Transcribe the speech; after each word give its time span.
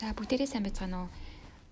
За 0.00 0.16
бүгдээрээ 0.16 0.48
сайн 0.48 0.64
байцгаана 0.64 1.04
уу? 1.04 1.08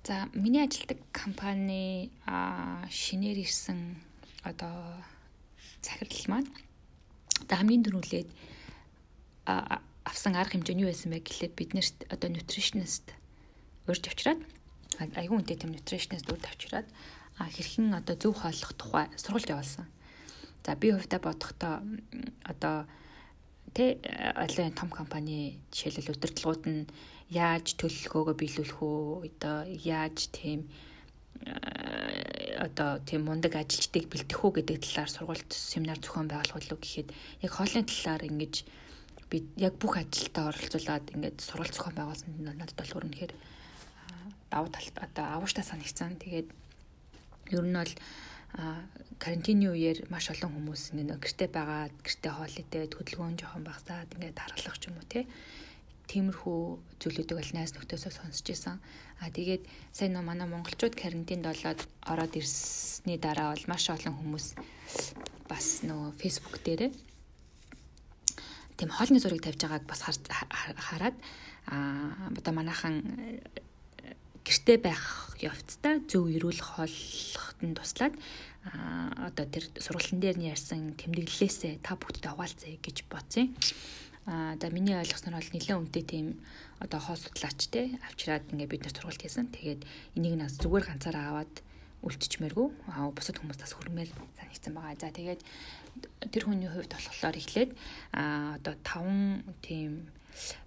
За 0.04 0.28
миний 0.36 0.60
ажилладаг 0.60 1.00
компани 1.17 2.12
а 2.28 2.84
шинээр 2.92 3.40
ирсэн 3.40 3.96
одоо 4.44 5.00
захирал 5.81 6.28
маань 6.28 6.50
за 7.49 7.56
хамгийн 7.56 7.88
дөрүүлээд 7.88 8.29
авсан 10.04 10.36
арга 10.36 10.61
хэмжээ 10.61 10.77
нь 10.77 10.84
юу 10.84 10.93
байсан 10.93 11.09
бэ 11.09 11.25
гэхлээр 11.25 11.56
бид 11.56 11.72
нэрт 11.72 12.04
одоо 12.12 12.29
nutritionist 12.29 13.16
урьж 13.89 14.05
авчираад 14.12 14.45
айгүй 15.01 15.33
үнэтэй 15.33 15.65
тийм 15.65 15.73
nutritionist 15.73 16.29
урьж 16.29 16.45
авчираад 16.53 16.89
хэрхэн 17.41 17.97
одоо 17.97 18.13
зөв 18.13 18.37
хооллох 18.37 18.77
тухай 18.77 19.09
сургалт 19.17 19.57
явуулсан. 19.57 19.89
За 20.69 20.77
би 20.77 20.93
хувьдаа 20.93 21.25
бодохдоо 21.25 21.81
одоо 22.45 22.85
тэ 23.73 24.05
алын 24.37 24.77
том 24.77 24.93
компани 24.93 25.57
жишээлбэл 25.73 26.13
удирдлагууд 26.13 26.65
нь 26.69 26.85
яаж 27.31 27.77
төлөлгөөгөө 27.77 28.37
биелүүлэх 28.41 28.81
үү 28.81 29.29
одоо 29.29 29.57
яаж 29.85 30.32
тийм 30.32 30.69
э, 31.45 32.56
одоо 32.56 32.98
тийм 33.05 33.28
мундаг 33.28 33.55
ажилчдыг 33.56 34.09
бэлтэх 34.09 34.41
үү 34.41 34.64
гэдэг 34.64 34.77
талаар 34.80 35.10
сургалт 35.12 35.50
семинар 35.52 36.00
зохион 36.00 36.28
байгуулах 36.33 36.72
уу 36.72 36.80
гэхэд 36.80 37.09
яг 37.45 37.52
хоолны 37.52 37.84
талаар 37.84 38.22
ингэж 38.24 38.55
би 39.28 39.45
яг 39.60 39.77
бүх 39.77 40.00
ажилдаа 40.00 40.48
оролцуулаад 40.50 41.06
ингээд 41.12 41.36
сургалт 41.45 41.77
зохион 41.77 41.96
байгуулсан 42.00 42.33
нь 42.33 42.48
надад 42.48 42.77
болохоор 42.80 43.06
үнэхээр 43.06 43.33
давуу 44.48 44.72
талт 44.72 44.97
одоо 44.97 45.24
авууштай 45.36 45.64
санагцсан. 45.64 46.16
Тэгээд 46.16 46.48
ер 47.52 47.64
нь 47.64 47.77
бол 47.77 47.92
карантины 49.20 49.69
үеэр 49.69 50.08
маш 50.08 50.33
олон 50.33 50.56
хүмүүс 50.56 50.97
нэг 50.97 51.20
гэрте 51.20 51.52
байгаа 51.52 51.92
гэрте 52.00 52.28
хоол 52.33 52.55
идээд 52.56 52.97
хөдөлгөөн 52.97 53.36
жоохон 53.36 53.64
багсаад 53.69 54.08
ингээд 54.16 54.38
дараалах 54.41 54.80
ч 54.80 54.88
юм 54.88 54.97
уу 54.97 55.05
те 55.05 55.28
тиймэрхүү 56.08 56.60
зүйлүүдийг 57.00 57.38
бол 57.38 57.52
найз 57.52 57.76
нөхдөсөө 57.76 58.12
сонсч 58.12 58.46
исэн. 58.50 58.80
А 59.20 59.28
тэгээд 59.28 59.68
сайн 59.92 60.16
нөө 60.16 60.24
манай 60.24 60.48
монголчууд 60.48 60.96
карантинд 60.96 61.44
болоод 61.44 61.80
ороод 62.08 62.33
ирсний 62.41 63.20
дараа 63.20 63.52
бол 63.52 63.64
маш 63.69 63.92
олон 63.92 64.16
хүмүүс 64.16 64.46
бас 65.48 65.84
нөө 65.84 66.16
facebook 66.16 66.60
дээрээ 66.64 66.92
тийм 68.78 68.91
хоолны 68.94 69.18
зургийг 69.18 69.42
тавьж 69.42 69.60
байгааг 69.66 69.84
бас 69.91 70.00
хараад 70.06 71.16
а 71.66 71.77
одоо 72.30 72.52
манайхан 72.55 73.02
гэрте 74.46 74.78
байх 74.78 75.34
явцдаа 75.42 75.98
зөв 76.06 76.30
эрүүл 76.30 76.62
хооллоход 76.62 77.58
нь 77.66 77.74
туслаад 77.74 78.14
одоо 79.28 79.44
тэр 79.50 79.66
сургалтын 79.83 80.22
дээр 80.22 80.38
нь 80.38 80.50
ярьсан 80.55 80.94
тэмдэглэлээсээ 80.94 81.83
та 81.83 81.98
бүгдтэй 81.98 82.30
хуваалцъя 82.30 82.78
гэж 82.78 82.96
бодсон. 83.11 83.52
Аа 84.28 84.60
за 84.60 84.68
миний 84.68 84.92
ойлгосноор 84.92 85.40
бол 85.40 85.52
нэлээд 85.56 85.80
үнэтэй 85.80 86.04
тийм 86.04 86.26
одоо 86.84 87.00
хоол 87.00 87.16
судлаач 87.16 87.72
те 87.72 87.96
авчираад 88.04 88.44
ингээ 88.52 88.68
бид 88.68 88.84
нар 88.84 88.92
сургалт 88.92 89.24
хийсэн. 89.24 89.48
Тэгээд 89.56 89.80
энийг 90.20 90.36
нас 90.36 90.60
зүгээр 90.60 90.84
ганцаараа 90.84 91.24
аваад 91.32 91.54
үлдчихмээргүй. 92.04 92.68
Аа 92.92 93.08
бусад 93.08 93.40
хүмүүс 93.40 93.56
бас 93.56 93.72
хөрмээр 93.72 94.12
санагдсан 94.12 94.72
байгаа. 94.76 95.00
За 95.00 95.08
тэгээд 95.16 95.40
тэр 96.28 96.44
хүний 96.44 96.68
хувьд 96.68 96.92
болохоор 96.92 97.40
эхлээд 97.40 97.70
аа 98.12 98.60
одоо 98.60 98.74
таван 98.84 99.48
тийм 99.64 100.12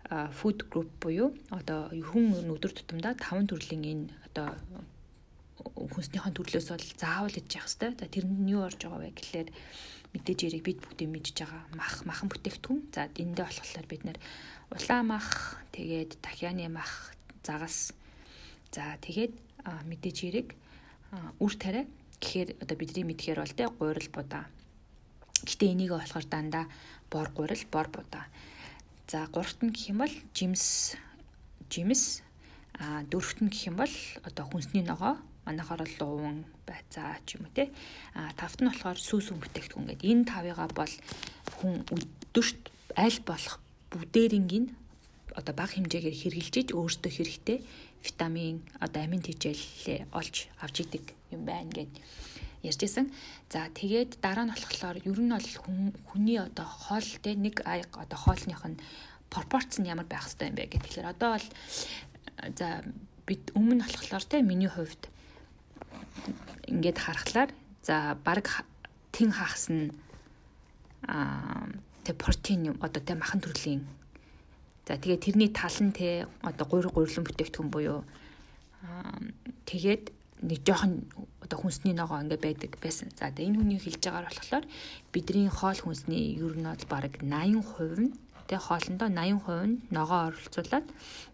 food 0.10 0.68
group 0.68 0.90
буюу 1.00 1.32
одоо 1.54 1.94
хүн 1.94 2.52
өдөр 2.52 2.74
тутамдаа 2.76 3.14
таван 3.16 3.48
төрлийн 3.48 3.86
энэ 3.86 4.08
одоо 4.28 4.58
хүнснийхэн 5.64 6.36
төрлөөс 6.36 6.68
бол 6.74 6.88
заавал 6.98 7.32
идэж 7.32 7.52
явах 7.58 7.70
хэрэгтэй. 7.70 7.92
За 8.00 8.06
тэр 8.08 8.26
нь 8.26 8.50
юу 8.50 8.66
орж 8.66 8.80
байгаа 8.82 9.02
вэ 9.06 9.12
гэхлээр 9.16 9.50
мэдээж 10.14 10.40
яриг 10.48 10.64
бид 10.66 10.80
бүгдээ 10.84 11.08
мэдж 11.08 11.38
байгаа 11.40 11.64
мах 11.78 11.96
махан 12.04 12.28
бүтээгдэхүүн. 12.30 12.80
За 12.92 13.08
эндээ 13.08 13.46
болохоор 13.48 13.88
бид 13.88 14.04
нэр 14.04 14.18
улаан 14.74 15.06
мах, 15.08 15.30
тэгээд 15.72 16.20
дахианы 16.20 16.68
мах, 16.68 17.16
загас. 17.44 17.94
За 18.72 18.98
тэгээд 19.00 19.34
мэдээж 19.88 20.18
яриг 20.28 20.56
үр 21.40 21.54
тариа 21.56 21.86
гэхээр 22.20 22.60
одоо 22.64 22.76
бидний 22.78 23.06
мэдхээр 23.08 23.40
бол 23.40 23.56
тэ 23.56 23.68
гурил 23.68 24.10
будаа. 24.12 24.46
Гэтэ 25.48 25.74
энийг 25.74 25.92
болохоор 25.96 26.26
дандаа 26.28 26.66
бор 27.10 27.30
гурил, 27.36 27.64
бор 27.72 27.88
будаа. 27.90 28.28
За 29.08 29.28
гуравт 29.32 29.60
нь 29.64 29.74
гэх 29.74 29.92
юм 29.92 30.04
бол 30.06 30.16
жимс 30.36 30.96
жимс 31.68 32.24
а 32.80 33.04
дөрөвт 33.08 33.44
нь 33.44 33.52
гэх 33.52 33.68
юм 33.72 33.76
бол 33.80 33.96
одоо 34.24 34.46
хүнсний 34.48 34.84
ногоо 34.84 35.20
манайхаар 35.46 35.82
бол 35.86 36.08
уун 36.08 36.38
байцаа 36.70 37.18
ч 37.26 37.38
юм 37.38 37.48
уу 37.48 37.56
те 37.56 37.70
а 38.14 38.32
тавт 38.38 38.62
нь 38.62 38.70
болохоор 38.70 39.00
сүүс 39.00 39.32
хүн 39.32 39.42
бүтээгдэхүүн 39.42 39.88
гэдэг 39.90 40.10
энэ 40.12 40.30
тавыгаа 40.30 40.70
бол 40.72 40.94
хүн 41.58 41.74
өдөрт 41.96 42.62
аль 42.96 43.20
болох 43.26 43.56
бүдээрингийн 43.92 44.68
одоо 45.40 45.54
бага 45.56 45.74
хэмжээгээр 45.76 46.18
хэрглэж 46.22 46.68
өөртөө 46.76 47.12
хэрэгтэй 47.12 47.58
витамин 48.04 48.62
одоо 48.84 49.02
амин 49.04 49.22
тэжээлээ 49.22 50.12
олж 50.12 50.36
авч 50.64 50.76
идэг 50.84 51.06
юм 51.32 51.46
байна 51.46 51.72
гэд 51.72 51.94
ярьжсэн. 52.64 53.10
За 53.50 53.70
тэгээд 53.74 54.22
дараа 54.22 54.46
нь 54.46 54.54
болохоор 54.54 54.98
ер 55.02 55.20
нь 55.22 55.34
бол 55.34 55.50
хүний 56.10 56.38
одоо 56.38 56.66
хоол 56.66 57.08
те 57.24 57.34
нэг 57.36 57.62
одоо 57.66 58.20
хоолных 58.20 58.62
нь 58.68 58.82
пропорц 59.30 59.80
нь 59.80 59.90
ямар 59.90 60.06
байх 60.06 60.28
хэрэгтэй 60.28 60.48
юм 60.50 60.56
бэ 60.58 60.66
тэгэхээр 60.70 61.12
одоо 61.14 61.30
бол 61.38 61.48
за 62.58 62.68
бид 63.26 63.44
өмнө 63.56 63.86
болохоор 63.86 64.26
те 64.26 64.42
миний 64.42 64.70
хувьд 64.70 65.10
ингээд 66.68 66.98
харахаар 67.00 67.52
за 67.84 68.18
баг 68.24 68.66
тэн 69.12 69.32
хагас 69.32 69.70
нь 69.70 69.92
аа 71.08 71.68
тэг 72.04 72.16
протеин 72.18 72.78
одоо 72.82 73.02
тэг 73.02 73.18
махан 73.18 73.42
төрлийн 73.42 73.86
за 74.88 74.98
тэгээ 74.98 75.24
тэрний 75.26 75.50
тал 75.50 75.78
нь 75.82 75.94
те 75.94 76.28
одоо 76.42 76.66
гуйр 76.68 76.88
гуйрлан 76.90 77.26
бүтээгдэхүүн 77.26 77.70
буюу 77.70 78.02
тэгээд 79.70 80.12
нэг 80.42 80.60
жоохон 80.66 81.06
одоо 81.46 81.58
хүнсний 81.62 81.94
ногоо 81.94 82.18
ингээд 82.22 82.42
байдаг 82.42 82.74
байсан. 82.82 83.14
За 83.14 83.30
тэгээ 83.30 83.54
энэ 83.54 83.60
хүний 83.62 83.80
хэлж 83.80 84.02
байгаагаар 84.02 84.38
болохоор 84.42 84.66
бидний 85.14 85.48
хоол 85.50 85.80
хүнсний 85.82 86.34
ер 86.42 86.58
нь 86.58 86.66
бол 86.66 86.86
бараг 86.90 87.14
80% 87.22 88.02
нь 88.02 88.14
тэгээ 88.50 88.66
хоолндоо 88.66 89.10
80% 89.14 89.70
нь 89.70 89.76
ногоо 89.94 90.34
оролцуулаад 90.34 90.88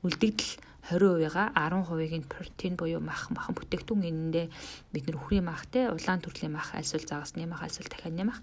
үлдэгдэл 0.04 0.52
20%-га 0.88 1.52
10%-ийг 1.52 2.14
нь 2.16 2.32
протеин 2.32 2.76
буюу 2.80 3.04
мах 3.04 3.28
махан 3.36 3.56
бүтээгдэхүүн 3.60 4.08
энэндээ 4.08 4.48
бид 4.96 5.04
нэр 5.04 5.20
үхрийн 5.20 5.44
мах 5.44 5.68
те 5.68 5.92
улаан 5.92 6.24
төрлийн 6.24 6.56
мах 6.56 6.72
альсвал 6.72 7.04
загасны 7.04 7.44
мах 7.44 7.64
альсвал 7.68 7.92
дахианы 7.92 8.24
мах 8.24 8.40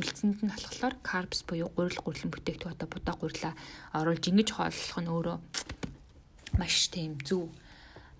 үлдсэнд 0.00 0.40
нь 0.40 0.48
болохоор 0.48 0.96
карбс 1.04 1.44
буюу 1.44 1.68
гурил 1.68 2.00
гурлан 2.00 2.32
бүтээгдэхүүн 2.32 2.76
одоо 2.80 2.88
будаа 2.88 3.14
гурилаа 3.20 3.54
оруулж 3.92 4.24
ингэж 4.24 4.48
хооллох 4.56 4.98
нь 5.04 5.12
өөрөө 5.12 5.36
маш 6.56 6.88
тийм 6.88 7.20
зөв 7.28 7.52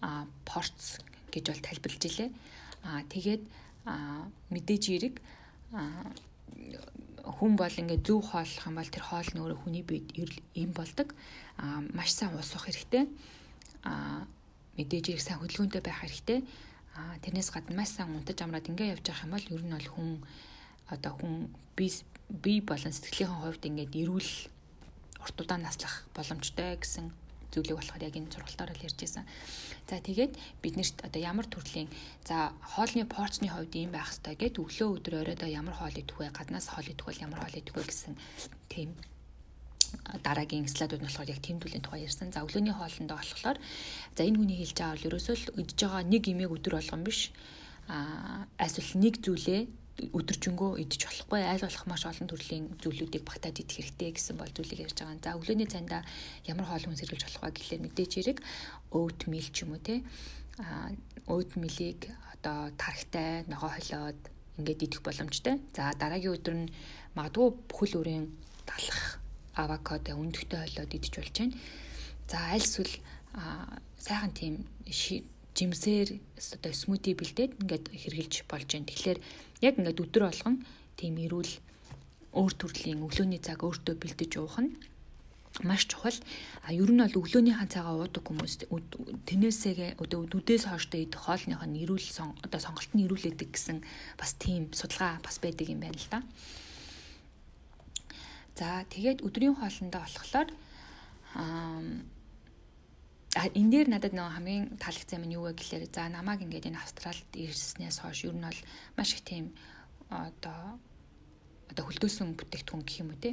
а 0.04 0.26
порц 0.44 1.00
гэж 1.32 1.44
бол 1.48 1.64
тайлбарлаж 1.64 2.02
илээ. 2.04 2.30
А 2.84 3.00
тэгээд 3.08 3.42
мэдээж 4.52 4.84
эрэг 4.92 5.16
хүн 7.24 7.52
бол 7.56 7.72
ингээд 7.72 8.04
зөв 8.04 8.20
хооллох 8.20 8.66
юм 8.68 8.76
бол 8.76 8.92
тэр 8.92 9.04
хоол 9.08 9.28
нь 9.32 9.40
өөрөө 9.40 9.58
хүний 9.64 9.84
биед 9.86 10.12
им 10.52 10.76
болдог. 10.76 11.14
А 11.56 11.80
маш 11.96 12.12
сайн 12.12 12.36
ус 12.36 12.52
уух 12.52 12.68
хэрэгтэй 12.68 13.08
а 13.84 14.26
мэдээж 14.76 15.16
их 15.16 15.22
сайн 15.22 15.40
хөдөлгөөнтэй 15.40 15.82
байх 15.84 16.00
хэрэгтэй. 16.00 16.40
А 16.94 17.18
тэрнээс 17.24 17.50
гадна 17.52 17.76
маш 17.76 17.96
сайн 17.96 18.12
унтаж 18.12 18.38
амраад 18.40 18.68
ингээ 18.68 18.92
явж 18.94 19.04
явах 19.08 19.24
юм 19.24 19.32
бол 19.32 19.46
ер 19.52 19.62
нь 19.64 19.74
бол 19.76 19.88
хүн 19.92 20.10
одоо 20.92 21.12
хүн 21.16 21.34
би 21.76 21.86
би 22.28 22.60
болон 22.60 22.92
сэтгэлийн 22.92 23.32
хувьд 23.32 23.64
ингээд 23.68 23.92
эрүүл 23.96 24.30
урт 25.24 25.36
удаан 25.40 25.62
наслах 25.64 26.04
боломжтой 26.16 26.76
гэсэн 26.80 27.12
зүйлийг 27.52 27.76
болохоор 27.76 28.02
яг 28.08 28.16
энэ 28.16 28.32
зургалтаар 28.32 28.72
л 28.72 28.86
ярьж 28.88 28.98
байсан. 29.00 29.24
За 29.88 30.00
тэгээд 30.00 30.32
биднэрт 30.64 31.04
одоо 31.04 31.20
ямар 31.20 31.46
төрлийн 31.46 31.88
за 32.24 32.56
хоолны 32.72 33.04
порцны 33.04 33.48
хувьд 33.52 33.76
ийм 33.76 33.92
байх 33.92 34.08
хэрэгтэй 34.08 34.36
гэд 34.40 34.56
өглөө 34.56 34.88
өдөр 34.96 35.14
оройдоо 35.20 35.48
ямар 35.52 35.76
хоол 35.76 35.92
идэх 35.92 36.16
вэ? 36.16 36.32
Гаднаас 36.32 36.72
хоол 36.72 36.88
идэх 36.88 37.04
бол 37.04 37.22
ямар 37.24 37.40
хоол 37.44 37.60
идэх 37.60 37.76
вэ 37.76 37.84
гэсэн 37.84 38.16
тийм 38.72 38.96
дараагийн 40.22 40.68
слайдууд 40.68 41.02
нь 41.02 41.08
болохоор 41.08 41.32
яг 41.32 41.40
тэмдүүлийн 41.42 41.84
тухай 41.84 42.04
ярьсан. 42.06 42.32
За 42.32 42.44
өглөөний 42.44 42.74
хоолндоо 42.74 43.18
болохоор 43.18 43.58
за 44.16 44.22
энэ 44.24 44.38
хүний 44.38 44.58
хэлж 44.58 44.76
байгаа 44.78 44.94
бол 44.96 45.08
ерөөсөө 45.08 45.36
л 45.36 45.46
идж 45.62 45.78
байгаа 45.82 46.02
нэг 46.06 46.22
имийг 46.28 46.50
өдөр 46.52 46.74
болгон 46.78 47.02
биш. 47.04 47.32
Аа 47.88 48.46
эсвэл 48.62 49.00
нэг 49.02 49.14
зүйлээ 49.24 49.60
өдөржингөө 50.00 50.80
идэж 50.82 51.00
болохгүй 51.04 51.40
айл 51.44 51.64
болох 51.68 51.84
маш 51.86 52.02
олон 52.08 52.28
төрлийн 52.28 52.64
зүйлүүдийг 52.80 53.22
багтааж 53.28 53.56
идэх 53.60 53.76
хэрэгтэй 53.76 54.10
гэсэн 54.16 54.36
бол 54.40 54.48
зүйлийг 54.48 54.80
ярьж 54.88 54.98
байгаа. 54.98 55.20
За 55.20 55.36
өглөөний 55.36 55.68
цайндаа 55.68 56.02
ямар 56.48 56.66
хоол 56.66 56.84
хүнс 56.88 57.00
хэрэглэж 57.04 57.22
болох 57.28 57.42
вэ 57.44 57.50
гэхлээр 57.52 57.84
мэдээж 57.84 58.12
хэрэг 58.16 58.38
oat 58.96 59.20
meal 59.28 59.48
ч 59.52 59.56
юм 59.62 59.76
уу 59.76 59.82
те 59.84 60.00
а 60.58 60.90
oat 61.28 61.52
meal-ийг 61.60 62.08
одоо 62.34 62.72
тархтай 62.80 63.44
ногоо 63.52 63.68
холиод 63.68 64.20
ингээд 64.58 64.84
идэх 64.86 65.00
боломжтой. 65.04 65.60
За 65.76 65.92
дараагийн 65.92 66.36
өдөр 66.36 66.54
нь 66.56 66.72
магадгүй 67.14 67.48
бүхэл 67.68 68.00
өрийн 68.00 68.24
талах 68.64 69.21
авокадо 69.54 70.16
өндөгтэй 70.16 70.58
хойлоод 70.60 70.96
идэж 70.96 71.12
болж 71.16 71.36
байна. 71.38 71.56
За 72.28 72.38
аль 72.52 72.64
эсвэл 72.64 72.94
сайхан 73.98 74.32
тийм 74.32 74.54
жимсээр 75.54 76.20
одоо 76.56 76.72
смути 76.72 77.12
бэлдээд 77.12 77.60
ингээд 77.60 77.86
хэрглэж 77.92 78.34
болж 78.48 78.68
байна. 78.72 78.88
Тэгэхээр 78.88 79.18
яг 79.60 79.74
ингээд 79.76 80.02
өдөр 80.04 80.24
болгон 80.28 80.56
тийм 80.96 81.20
эрүүл 81.20 81.52
өөр 82.32 82.52
төрлийн 82.56 83.04
өглөөний 83.04 83.40
цаг 83.44 83.60
өөртөө 83.60 83.94
бэлдэж 84.00 84.32
уух 84.40 84.56
нь 84.64 84.72
маш 85.60 85.84
чухал. 85.84 86.16
А 86.64 86.72
ер 86.72 86.88
нь 86.88 87.04
бол 87.04 87.20
өглөөнийхэн 87.20 87.68
цагаа 87.68 88.00
уудаг 88.00 88.24
хүмүүс 88.24 88.64
тэнээсээ 89.28 90.00
одоо 90.00 90.24
үдээс 90.24 90.64
хооштой 90.72 91.04
идэх 91.04 91.28
хоолных 91.28 91.60
нь 91.68 91.84
эрүүл 91.84 92.08
сон 92.08 92.32
одоо 92.40 92.56
сонголт 92.56 92.88
нь 92.96 93.04
эрүүлээдэг 93.04 93.52
гэсэн 93.52 93.84
бас 94.16 94.32
тийм 94.40 94.72
судалгаа 94.72 95.20
бас 95.20 95.36
байдаг 95.44 95.68
юм 95.68 95.84
байна 95.84 96.00
л 96.00 96.08
да. 96.08 96.24
За 98.58 98.84
тэгээд 98.92 99.24
өдрийн 99.26 99.56
хоолндоо 99.56 100.02
болохоор 100.04 100.48
аа 101.32 101.80
энэ 103.56 103.70
дээр 103.72 103.88
надад 103.88 104.12
нөгөө 104.12 104.34
хамгийн 104.36 104.64
таалагдсан 104.76 105.24
юм 105.24 105.40
юу 105.40 105.44
вэ 105.48 105.56
гэхээр 105.56 105.88
за 105.88 106.12
намайг 106.12 106.44
ингээд 106.44 106.68
энэ 106.68 106.80
австралид 106.84 107.32
ирснээс 107.32 108.04
хойш 108.04 108.28
ер 108.28 108.36
нь 108.36 108.44
бол 108.44 108.60
маш 108.96 109.16
их 109.16 109.24
тийм 109.24 109.56
одоо 110.12 110.76
одоо 111.72 111.84
хөлдөөсөн 111.88 112.36
бүтээгдэхүүн 112.36 112.84
гэх 112.84 113.00
юм 113.00 113.10
уу 113.16 113.20
те 113.24 113.32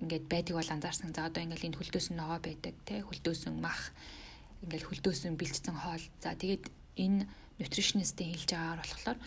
ингээд 0.00 0.24
байдаг 0.32 0.54
бол 0.56 0.72
анзаарсан. 0.72 1.12
За 1.12 1.28
одоо 1.28 1.44
ингээд 1.44 1.68
энэ 1.68 1.76
хөлдөөсөн 1.76 2.16
ногоо 2.16 2.40
байдаг 2.40 2.74
те 2.88 3.04
хөлдөөсөн 3.04 3.54
мах 3.60 3.92
ингээд 4.64 4.88
хөлдөөсөн 4.88 5.36
бэлдсэн 5.36 5.76
хоол. 5.76 6.04
За 6.24 6.32
тэгээд 6.32 6.64
энэ 6.96 7.28
нутришнистийн 7.60 8.32
хэлж 8.32 8.50
байгаагаар 8.56 8.80
болохоор 8.80 9.18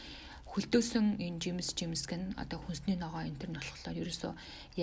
хөлдөөсөн 0.51 1.24
энэ 1.24 1.39
жимс 1.39 1.71
жимсг 1.71 2.12
нь 2.12 2.36
одоо 2.36 2.59
хүнсний 2.59 3.00
ногоо 3.00 3.24
энэ 3.24 3.39
төр 3.39 3.56
нь 3.56 3.59
болохоор 3.59 4.01
ерөөсөө 4.03 4.33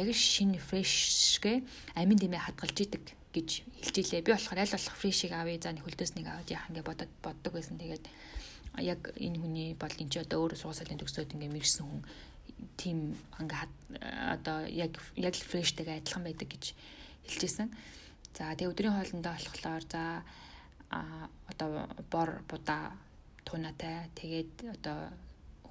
яг 0.00 0.08
шинэ 0.16 0.56
фрешгээ 0.64 1.60
амин 2.00 2.16
дэмээ 2.16 2.40
хадгалж 2.40 2.76
идэг 2.88 3.04
гэж 3.36 3.48
хэлж 3.84 3.96
илээ. 4.00 4.24
Би 4.24 4.32
болохоор 4.32 4.64
аль 4.64 4.72
болох 4.72 4.96
фрешийг 4.96 5.32
авъя 5.36 5.60
за 5.60 5.76
нэг 5.76 5.84
хөлдөөснийг 5.84 6.24
аваад 6.24 6.48
яах 6.48 6.68
ингээ 6.72 6.88
бодод 6.88 7.12
боддог 7.20 7.52
байсан. 7.52 7.76
Тэгээд 7.76 8.04
яг 8.80 9.00
энэ 9.12 9.38
хүний 9.38 9.68
бол 9.76 9.92
энэ 9.92 10.08
ч 10.08 10.16
одоо 10.24 10.48
өөрөө 10.48 10.56
суусалын 10.56 11.00
төгсөөд 11.04 11.36
ингээ 11.36 11.52
мэрсэн 11.52 11.84
хүн 11.84 12.00
тийм 12.80 12.98
ингээ 13.36 13.68
одоо 14.32 14.64
яг 14.72 14.96
яг 15.20 15.34
фрештэйгээ 15.36 16.00
адилхан 16.00 16.24
байдаг 16.24 16.48
гэж 16.48 16.64
хэлжсэн. 17.28 17.68
За 18.32 18.56
тэгээ 18.56 18.72
өдрийн 18.72 18.96
хоолндоо 18.96 19.36
болохоор 19.36 19.84
за 19.84 20.24
а 20.88 21.28
одоо 21.52 21.92
бор 22.08 22.40
будаа 22.48 22.96
тунатай 23.44 24.08
тэгээд 24.16 24.80
одоо 24.80 25.12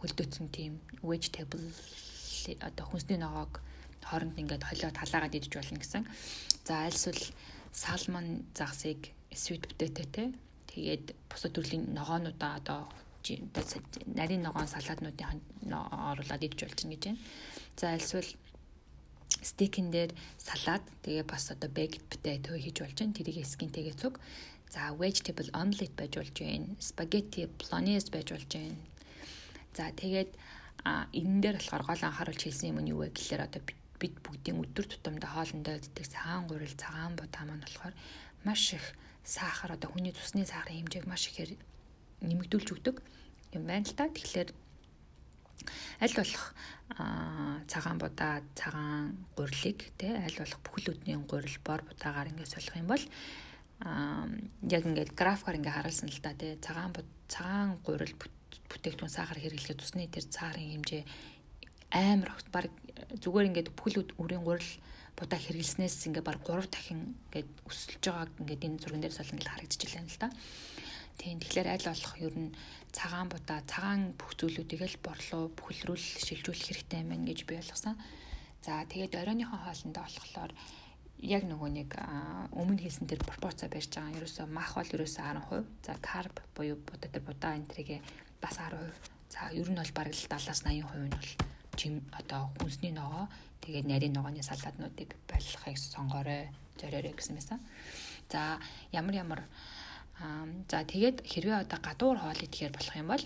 хөлдөөцсөн 0.01 0.47
тийм 0.53 0.79
vegetable 1.03 1.67
одоо 2.61 2.85
хүнсний 2.87 3.19
ногоог 3.19 3.59
хооронд 4.07 4.39
ингээд 4.39 4.63
холиод 4.63 4.95
халаагаад 4.97 5.35
идэж 5.35 5.53
болно 5.57 5.79
гэсэн. 5.83 6.03
За 6.67 6.87
альсвал 6.87 7.21
салмон 7.73 8.47
загсыг 8.55 9.11
sweet 9.31 9.67
potato 9.67 10.03
те 10.15 10.23
тэгээд 10.71 11.05
бусад 11.29 11.51
төрлийн 11.53 11.91
ногоонуудаа 11.91 12.55
одоо 12.59 12.79
нарийн 14.19 14.43
ногоон 14.47 14.67
салаатнуудын 14.71 15.41
оруулаад 15.67 16.45
идэж 16.47 16.59
болж 16.63 16.79
байна 16.79 16.95
гэж 16.95 17.03
байна. 17.03 17.19
За 17.75 17.85
альсвал 17.91 18.29
стейкэн 19.43 19.91
дээр 19.91 20.11
салаад 20.39 20.83
тэгээ 21.03 21.25
бас 21.27 21.51
одоо 21.51 21.69
baked 21.69 22.03
potato 22.07 22.55
хийж 22.55 22.77
болж 22.79 22.95
байна. 22.95 23.17
Тэрийг 23.17 23.43
скинтэйгээ 23.43 23.99
цуг. 23.99 24.19
За 24.71 24.95
vegetable 24.95 25.51
omelet 25.51 25.93
байж 25.99 26.13
болж 26.15 26.35
байна. 26.39 26.67
Spaghetti 26.79 27.47
bolognese 27.59 28.09
байж 28.11 28.31
болж 28.31 28.47
байна. 28.55 28.79
За 29.77 29.93
тэгээд 29.93 30.33
энэ 30.89 31.41
дээр 31.43 31.57
болохоор 31.61 31.83
гол 31.85 32.01
анхааруулж 32.01 32.41
хэлсэн 32.41 32.73
юм 32.73 32.81
нь 32.81 32.89
юу 32.89 33.05
вэ 33.05 33.13
гэхээр 33.13 33.45
одоо 33.45 33.61
бид 34.01 34.15
бүгдийн 34.25 34.57
өдөр 34.57 34.85
тутамдаа 34.89 35.29
хоолндоо 35.37 35.77
иддэг 35.77 36.05
цагаан 36.09 36.49
гурил, 36.49 36.73
цагаан 36.81 37.13
будаа 37.13 37.45
маань 37.45 37.61
болохоор 37.61 37.93
маш 38.41 38.73
их 38.73 38.85
сахар 39.21 39.77
одоо 39.77 39.93
хүний 39.93 40.17
цусны 40.17 40.49
сахарын 40.49 40.81
хэмжээг 40.81 41.05
маш 41.05 41.29
ихээр 41.29 41.61
нэмэгдүүлж 42.25 42.69
өгдөг 42.73 42.95
юм 43.53 43.63
байна 43.69 43.85
л 43.85 43.93
та. 43.93 44.09
Тэгэхээр 44.09 44.49
аль 46.01 46.17
болох 46.17 46.45
цагаан 47.69 47.97
будаа, 48.01 48.41
цагаан 48.57 49.13
гурилыг 49.37 49.93
тий 50.01 50.09
аль 50.09 50.41
болох 50.41 50.61
бүхэл 50.65 50.97
өдний 50.97 51.21
гурил 51.21 51.57
бор 51.61 51.85
будаагаар 51.85 52.33
ингээд 52.33 52.53
солих 52.53 52.73
юм 52.81 52.89
бол 52.89 53.05
яг 54.73 54.83
ингээд 54.89 55.13
графикаар 55.13 55.61
ингээд 55.61 55.77
харуулсан 55.77 56.09
л 56.09 56.21
та 56.25 56.33
тий 56.33 56.57
цагаан 56.65 56.97
цагаан 57.29 57.77
гурил 57.85 58.17
бүтээгдэхүүн 58.69 59.13
сахар 59.13 59.39
хэрэглэхэд 59.39 59.79
тусны 59.79 60.09
тэр 60.09 60.25
цаарын 60.25 60.71
хэмжээ 60.73 61.03
амар 61.93 62.29
огт 62.35 62.47
баг 62.51 62.67
зүгээр 63.23 63.47
ингээд 63.49 63.69
бүхэл 63.77 64.03
үрийн 64.19 64.43
гурил 64.43 64.73
будаа 65.17 65.39
хэрэглэснээс 65.39 66.11
ингээд 66.11 66.27
баг 66.27 66.37
3 66.43 66.67
дахин 66.67 67.15
ингээд 67.31 67.49
өсөлж 67.69 68.03
байгааг 68.03 68.31
ингээд 68.41 68.65
энэ 68.67 68.79
зурган 68.81 69.01
дээр 69.01 69.15
солон 69.17 69.39
л 69.39 69.51
харагдчихлаа 69.51 70.03
л 70.03 70.21
да. 70.21 70.29
Тийм 71.17 71.41
тэгэхээр 71.41 71.67
аль 71.73 71.87
болох 71.89 72.15
ер 72.21 72.35
нь 72.37 72.51
цагаан 72.93 73.27
будаа 73.31 73.59
цагаан 73.65 74.13
бүх 74.19 74.37
зүйлүүдийг 74.37 74.81
л 74.85 75.01
борлуу 75.01 75.43
бүхэлрүүл 75.57 76.05
шилжүүлэх 76.27 76.65
хэрэгтэй 76.69 76.99
юм 77.01 77.09
байна 77.09 77.27
гэж 77.29 77.39
би 77.49 77.57
ойлгосон. 77.57 77.95
За 78.61 78.85
тэгээд 78.85 79.17
оройныхоо 79.17 79.59
хоолндоо 79.63 80.03
болохоор 80.05 80.51
яг 81.17 81.43
нөгөө 81.49 81.69
нэг 81.73 81.89
өмнө 82.53 82.83
хэлсэн 82.85 83.09
тэр 83.09 83.25
пропорцаа 83.25 83.73
барьж 83.73 83.89
байгаа. 83.89 84.17
Ерөөсөө 84.21 84.45
мах 84.45 84.77
бол 84.77 84.93
ерөөсөө 84.93 85.23
10%. 85.25 85.65
За 85.81 85.93
карб 85.97 86.35
буюу 86.53 86.77
будаа 86.77 87.09
тэр 87.09 87.23
будаа 87.25 87.57
энтрийгээ 87.57 87.99
бас 88.41 88.57
10%. 88.57 88.77
За 89.29 89.51
ер 89.51 89.69
нь 89.69 89.75
бол 89.75 89.93
бараг 89.95 90.13
л 90.13 90.25
70-аас 90.27 90.61
80% 90.65 91.07
нь 91.07 91.11
бол 91.11 91.29
жим 91.77 92.01
одоо 92.11 92.49
хүнсний 92.57 92.91
ногоо 92.91 93.29
тэгээд 93.61 93.85
нарийн 93.85 94.13
ногооны 94.13 94.41
салаатнуудыг 94.41 95.13
байлгахыг 95.29 95.77
сонгоорой, 95.77 96.49
зориорой 96.79 97.13
гэсэн 97.13 97.35
мэсэн. 97.37 97.59
За 98.31 98.59
ямар 98.91 99.15
ямар 99.15 99.41
За 100.69 100.81
тэгээд 100.81 101.29
хэрвээ 101.29 101.61
одоо 101.69 101.77
гадуур 101.77 102.17
хоол 102.17 102.41
идэхээр 102.41 102.73
болох 102.73 102.95
юм 102.97 103.07
бол 103.13 103.23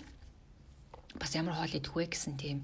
бас 1.16 1.32
ямар 1.32 1.56
хоол 1.56 1.72
идэх 1.72 1.96
вэ 1.96 2.04
гэсэн 2.12 2.36
тийм 2.36 2.58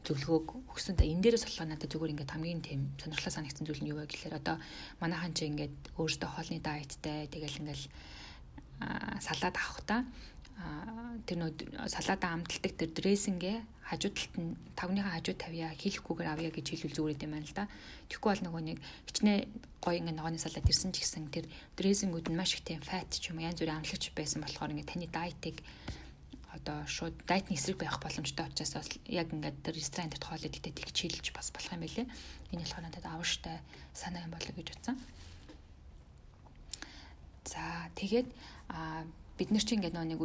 зөвлөгөөг 0.00 0.72
өгсөн. 0.72 0.96
Та 0.96 1.04
энэ 1.04 1.20
дээрээс 1.20 1.44
болохоор 1.44 1.68
надад 1.68 1.92
зүгээр 1.92 2.12
ингээд 2.16 2.32
хамгийн 2.32 2.64
тийм 2.64 2.80
сонирхолтой 2.96 3.34
санагдсан 3.36 3.68
зүйл 3.68 3.82
нь 3.84 3.90
юу 3.92 4.00
вэ 4.00 4.08
гэхээр 4.08 4.40
одоо 4.40 4.56
манайхан 4.96 5.36
чи 5.36 5.44
ингээд 5.52 5.76
өөрөөсөө 6.00 6.30
хоолны 6.32 6.58
дайеттай 6.64 7.28
тэгэл 7.28 7.60
ингээд 7.60 7.82
салаад 9.20 9.56
авах 9.60 9.80
та 9.84 9.96
тэр 11.24 11.36
нөө 11.40 11.50
салаада 11.88 12.32
амталдаг 12.36 12.72
тэр 12.76 12.90
дрессингээ 12.94 13.58
хажуу 13.88 14.12
талд 14.12 14.34
нь 14.40 14.56
тавныхаа 14.76 15.16
хажуу 15.20 15.36
тавья 15.36 15.68
хийхгүйгээр 15.76 16.32
авъя 16.32 16.50
гэж 16.52 16.66
хэлүүл 16.72 16.96
зүгээр 16.96 17.24
юм 17.24 17.32
байна 17.36 17.48
л 17.48 17.56
да. 17.56 17.68
Тэгэхгүй 18.08 18.30
бол 18.32 18.44
нөгөө 18.48 18.62
нэг 18.64 18.78
хичнээн 19.08 19.40
гоё 19.84 19.96
ингээ 20.00 20.16
ногооны 20.16 20.40
салаад 20.40 20.68
ирсэн 20.68 20.92
ч 20.92 21.04
гэсэн 21.04 21.28
тэр 21.28 21.44
дрессингүүд 21.76 22.32
нь 22.32 22.38
маш 22.38 22.56
их 22.56 22.64
тийм 22.64 22.80
фат 22.80 23.12
ч 23.12 23.28
юм 23.28 23.44
янз 23.44 23.60
бүрийн 23.60 23.80
амлагч 23.84 24.04
байсан 24.16 24.40
болохоор 24.40 24.72
ингээ 24.72 24.88
таны 24.88 25.08
дайтыг 25.12 25.60
одоо 26.56 26.86
шууд 26.86 27.14
дайтны 27.28 27.58
эсрэг 27.58 27.82
байх 27.82 28.00
боломжтой 28.00 28.46
учраас 28.48 28.72
бас 28.78 28.88
яг 29.04 29.28
ингээд 29.34 29.58
тэр 29.60 29.74
ресторан 29.74 30.08
дээр 30.08 30.24
хоол 30.24 30.46
идэхдээ 30.48 30.72
тэгж 30.72 30.96
хэлж 30.96 31.26
бас 31.36 31.52
болох 31.52 31.72
юм 31.74 31.82
байлээ. 31.84 32.06
Энэ 32.54 32.62
болохоор 32.62 32.84
надад 32.88 33.06
авштай 33.10 33.56
санаа 33.92 34.24
юм 34.24 34.32
болоо 34.32 34.54
гэж 34.54 34.68
утсан. 34.72 34.96
За 37.44 37.90
тэгээд 37.98 38.28
а 38.72 39.04
бид 39.38 39.50
нар 39.50 39.64
чинь 39.66 39.82
ингээд 39.82 39.98
нэг 39.98 40.20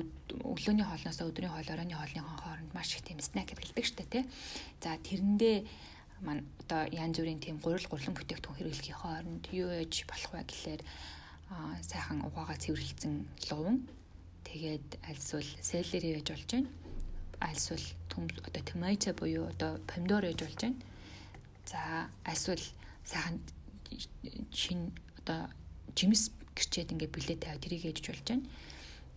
өглөөний 0.45 0.85
хоолноос 0.85 1.19
өдрийн 1.25 1.49
хоол 1.49 1.73
оройн 1.73 1.97
хоолны 1.97 2.21
хооронд 2.21 2.71
маш 2.77 2.93
их 2.93 3.01
тийм 3.01 3.17
снэк 3.17 3.57
хэрэглэдэг 3.57 3.85
штэ 3.85 4.05
тий. 4.05 4.23
За 4.85 5.01
тэрэндээ 5.01 5.65
маань 6.21 6.45
одоо 6.61 6.85
янз 6.93 7.17
бүрийн 7.17 7.41
тийм 7.41 7.57
гурил 7.57 7.89
гурлан 7.89 8.13
бүтээгдэхүүн 8.13 8.57
хэрэглэхийн 8.61 9.01
хооронд 9.01 9.43
юу 9.49 9.73
яж 9.73 10.05
болох 10.05 10.29
вэ 10.29 10.45
гэхлээр 10.45 10.81
сайхан 11.81 12.21
угаагаа 12.21 12.57
цэвэрлсэн 12.61 13.13
луван 13.49 13.89
тэгээд 14.45 15.01
альсвал 15.09 15.49
селери 15.57 16.21
яж 16.21 16.29
болж 16.29 16.45
байна. 16.53 16.69
Альсвал 17.41 17.85
төм 18.13 18.29
одоо 18.29 18.61
томато 18.61 19.17
буюу 19.17 19.49
одоо 19.49 19.81
помидор 19.89 20.29
яж 20.29 20.37
болж 20.37 20.59
байна. 20.61 20.77
За 21.65 21.81
альсвал 22.29 22.61
сайхан 23.09 23.41
чин 24.53 24.93
одоо 25.17 25.49
жимс 25.97 26.29
гэрчээд 26.53 26.93
ингээд 26.93 27.15
билет 27.15 27.41
тавиад 27.41 27.63
тэрийг 27.65 27.89
ээж 27.89 28.05
болж 28.05 28.27
байна 28.29 28.45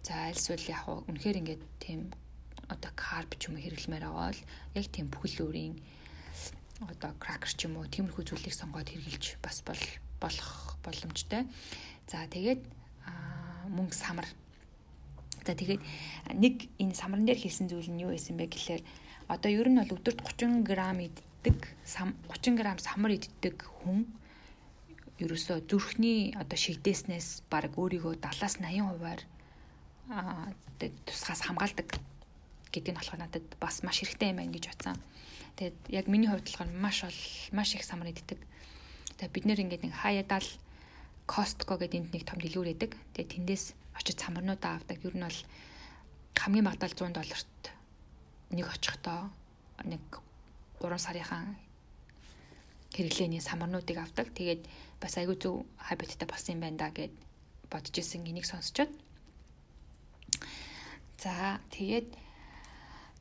За 0.03 0.29
альсвал 0.29 0.65
яг 0.67 0.87
үнэхээр 0.87 1.41
ингээд 1.41 1.63
тийм 1.79 2.11
одоо 2.67 2.91
карб 2.95 3.39
ч 3.39 3.47
юм 3.47 3.59
уу 3.59 3.63
хэрэглэмээр 3.63 4.05
байгаа 4.07 4.35
бол 4.35 4.43
яг 4.75 4.87
тийм 4.91 5.07
бүхэл 5.11 5.47
өөрийн 5.47 5.75
одоо 6.91 7.15
кракер 7.23 7.53
ч 7.55 7.71
юм 7.71 7.79
уу 7.79 7.87
тиймэрхүү 7.87 8.25
зүйлийг 8.27 8.55
сонгоод 8.55 8.91
хэрэглэж 8.91 9.39
бас 9.39 9.63
бол 9.63 9.83
болох 10.19 10.79
боломжтой. 10.83 11.47
За 12.11 12.27
тэгээд 12.27 12.61
мөнгө 13.71 13.95
самар. 13.95 14.27
За 15.47 15.55
тэгээд 15.55 15.83
нэг 16.35 16.67
энэ 16.83 16.99
самран 16.99 17.27
дээр 17.27 17.39
хийсэн 17.39 17.71
зүйл 17.71 17.91
нь 17.91 18.03
юу 18.03 18.11
байсан 18.15 18.35
бэ 18.39 18.51
гэхээр 18.51 18.83
одоо 19.31 19.51
ер 19.51 19.69
нь 19.71 19.79
бол 19.79 19.95
өдөрт 19.95 20.19
30 20.19 20.67
г 20.67 20.71
иддэг 21.07 21.59
30 21.87 22.59
г 22.59 22.61
самар 22.79 23.11
иддэг 23.19 23.57
хүн 23.83 24.07
ерөөсөө 25.23 25.67
зүрхний 25.71 26.35
одоо 26.35 26.59
шигдээснээс 26.59 27.47
баг 27.51 27.75
өөрийгөө 27.79 28.19
70-аас 28.19 28.59
80%-аар 28.59 29.21
тусгаас 31.07 31.43
хамгаалдаг 31.47 31.89
гэдэг 32.73 32.93
нь 32.93 32.99
болохоор 32.99 33.21
надад 33.21 33.47
бас 33.61 33.83
маш 33.85 34.01
хэрэгтэй 34.01 34.33
юм 34.33 34.41
байна 34.41 34.55
гэж 34.55 34.65
бодсон. 34.73 34.99
Тэгээд 35.57 35.77
яг 35.93 36.07
миний 36.09 36.29
хувьд 36.29 36.49
болохоор 36.49 36.71
маш 36.73 37.05
бол 37.05 37.21
маш 37.53 37.75
их 37.77 37.85
самар 37.85 38.09
иддэг. 38.09 38.41
Тэгээд 39.21 39.35
бид 39.37 39.45
нэр 39.45 39.63
ингээд 39.63 39.85
нэг 39.85 39.95
хаядаал 39.95 40.49
Costco 41.29 41.79
гэдэг 41.79 42.01
энд 42.01 42.11
нэг 42.13 42.25
том 42.27 42.41
дэлгүүр 42.41 42.73
байдаг. 42.73 42.97
Тэгээд 43.15 43.33
тэндээс 43.37 43.65
очиж 43.95 44.19
самарнуудаа 44.19 44.81
авдаг. 44.81 44.99
Ер 45.05 45.15
нь 45.15 45.23
бол 45.23 45.41
хамгийн 46.35 46.67
багадаа 46.67 46.89
100 46.89 47.13
долларт 47.13 47.63
нэг 48.51 48.67
очихдоо 48.67 49.31
нэг 49.85 50.03
3 50.81 50.99
сарынхан 50.99 51.57
хэрэглээний 52.97 53.41
самарнуудыг 53.41 53.99
авдаг. 54.01 54.33
Тэгээд 54.35 54.65
бас 55.01 55.15
айгүй 55.21 55.37
зөв 55.37 55.69
хабиттай 55.77 56.27
болсон 56.29 56.57
юм 56.57 56.61
байна 56.65 56.89
да 56.89 56.89
гэд 56.91 57.13
бодож 57.71 57.95
исэн 57.97 58.27
энийг 58.27 58.49
сонсчод. 58.49 58.91
За 61.23 61.63
тэгээд 61.71 62.09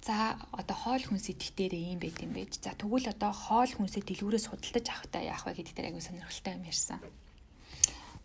за 0.01 0.41
одоо 0.57 0.73
хоол 0.73 1.03
хүнс 1.05 1.29
идэх 1.29 1.53
дээр 1.53 1.77
ийм 1.77 1.99
байт 2.01 2.17
юм 2.25 2.33
байж. 2.33 2.57
За 2.57 2.73
тэгвэл 2.73 3.13
одоо 3.13 3.29
хоол 3.29 3.69
хүнсээ 3.69 4.01
дэлгүүрээс 4.01 4.49
худалдаж 4.49 4.85
авахтаа 4.89 5.21
яах 5.21 5.45
вэ 5.45 5.61
гэдэг 5.61 5.75
дээр 5.77 5.89
айгүй 5.93 6.01
сонирхолтой 6.01 6.53
юм 6.57 6.65
ярьсан. 6.65 6.99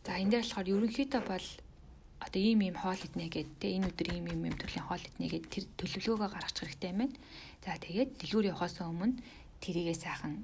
За 0.01 0.17
энэ 0.17 0.33
дээр 0.33 0.45
болохоор 0.49 0.73
ерөнхийдөө 0.73 1.23
бол 1.29 1.47
одоо 2.25 2.41
ийм 2.41 2.61
ийм 2.65 2.77
хоол 2.81 3.01
иднэ 3.05 3.29
гэд 3.29 3.51
тэ 3.61 3.77
энэ 3.77 3.93
өдөр 3.93 4.09
ийм 4.17 4.27
ийм 4.33 4.43
ийм 4.49 4.57
төрлийн 4.57 4.89
хоол 4.89 5.05
иднэ 5.05 5.29
гэд 5.29 5.45
тэр 5.53 5.65
төлөвлөгөөгөө 5.77 6.31
гаргачих 6.33 6.65
хэрэгтэй 6.65 6.91
юм 6.97 7.01
байна. 7.05 7.17
За 7.61 7.77
тэгээд 7.77 8.11
дэлгүүр 8.17 8.49
явахаас 8.57 8.81
өмнө 8.81 9.21
тэрийгээ 9.61 9.97
сайхан 10.01 10.35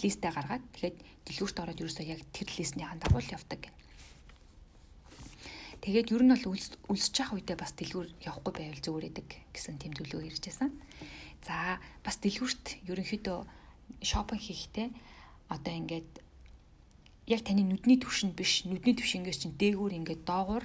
листэ 0.00 0.32
гаргаад 0.32 0.64
тэгэхэд 0.72 0.96
дэлгүүрт 1.28 1.60
ороод 1.60 1.82
ерөөсөө 1.84 2.06
яг 2.08 2.20
тэр 2.32 2.48
листнийхэн 2.48 3.00
дагуу 3.04 3.20
л 3.20 3.34
явдаг 3.36 3.60
гэнэ. 3.60 3.85
Тэгээд 5.84 6.12
ер 6.12 6.22
нь 6.24 6.32
бол 6.32 6.56
үлсэж 6.90 7.14
явах 7.20 7.36
үедээ 7.36 7.56
бас 7.58 7.72
дэлгүүр 7.76 8.08
явахгүй 8.24 8.52
байвал 8.52 8.82
зүгээр 8.82 9.08
эдэг 9.12 9.28
гэсэн 9.52 9.76
ярьж 9.80 10.42
байсан. 10.44 10.70
За 11.46 11.78
бас 12.02 12.16
дэлгүүрт 12.22 12.86
ерөнхийдөө 12.90 13.38
шопинг 14.02 14.42
хийхдээ 14.42 14.88
одоо 15.48 15.72
ингээд 15.72 16.10
яг 17.30 17.40
таны 17.46 17.62
нүдний 17.62 17.98
түвшинд 18.02 18.34
биш 18.34 18.66
нүдний 18.66 18.94
түвшингээс 18.98 19.46
чинь 19.46 19.58
дээгүүр 19.58 19.94
ингээд 19.98 20.22
доогуур 20.26 20.64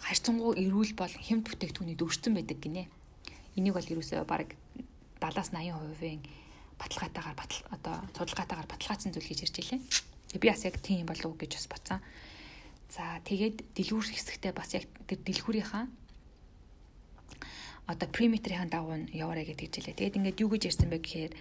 харьцангуй 0.00 0.58
эрүүл 0.64 0.92
бол 0.96 1.12
хямд 1.12 1.44
бүтээгдэхүүний 1.48 1.96
дөрвсөн 1.96 2.34
байдаг 2.36 2.58
гинэ. 2.60 2.88
Энийг 3.56 3.76
бол 3.76 3.92
ерөөсөө 3.92 4.24
баг 4.24 4.56
70-80% 5.20 6.24
баталгаатаагаар 6.80 7.36
батал 7.38 7.62
одоо 7.70 7.96
судалгаатаагаар 8.16 8.68
баталгаажсан 8.68 9.12
зүйл 9.12 9.28
гэж 9.30 9.40
ярьж 9.46 9.56
илээ. 9.60 9.80
Би 10.40 10.48
бас 10.48 10.64
яг 10.64 10.76
тийм 10.82 11.06
болов 11.06 11.32
уу 11.32 11.38
гэж 11.38 11.52
бас 11.56 11.68
бодсон. 11.70 12.00
За 12.92 13.24
тэгээд 13.24 13.72
дэлгүүр 13.72 14.04
хэсэгтээ 14.04 14.52
бас 14.52 14.76
яг 14.76 14.84
тэр 15.08 15.24
дэлгүүрийнхаа 15.24 15.88
одоо 17.88 18.08
perimeter-ийн 18.12 18.68
дагуу 18.68 19.00
нь 19.00 19.08
яваарэ 19.16 19.48
гэдэг 19.48 19.72
хэлээ. 19.72 19.96
Тэгээд 19.96 20.16
ингээд 20.20 20.40
юу 20.44 20.52
гэж 20.52 20.62
ярьсан 20.68 20.92
бэ 20.92 21.00
гэхээр 21.00 21.32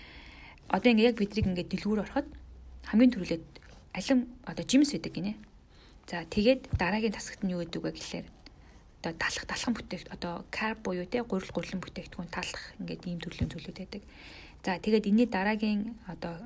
одоо 0.72 0.89
ингээд 0.96 1.10
яг 1.12 1.20
бидрийг 1.20 1.51
ингээд 1.51 1.72
дэлгүүр 1.75 2.03
ороход 2.08 2.27
хамгийн 2.88 3.12
түрүүлээд 3.12 3.46
алим 4.00 4.20
одоо 4.48 4.63
жимс 4.63 4.96
байдаг 4.96 5.12
гинэ. 5.12 5.36
За 6.08 6.24
тэгээд 6.24 6.72
дараагийн 6.79 7.12
тасагт 7.20 7.43
нь 7.43 7.51
юу 7.51 7.67
гэдэг 7.67 7.84
вэ 7.84 7.91
гэхээр 8.00 8.27
одоо 9.03 9.12
талах 9.20 9.43
талхан 9.43 9.75
бүтээгт 9.75 10.08
одоо 10.08 10.48
карб 10.55 10.79
буюу 10.88 11.03
те 11.03 11.20
гурил 11.20 11.51
гурлан 11.51 11.84
бүтээгдэхүүн 11.84 12.31
талах 12.31 12.63
ингээд 12.79 13.12
ийм 13.12 13.20
төрлийн 13.20 13.51
зүйлүүд 13.51 13.75
байдаг. 13.75 14.03
За 14.63 14.79
тэгээд 14.79 15.03
энэний 15.03 15.27
дараагийн 15.27 16.00
одоо 16.08 16.39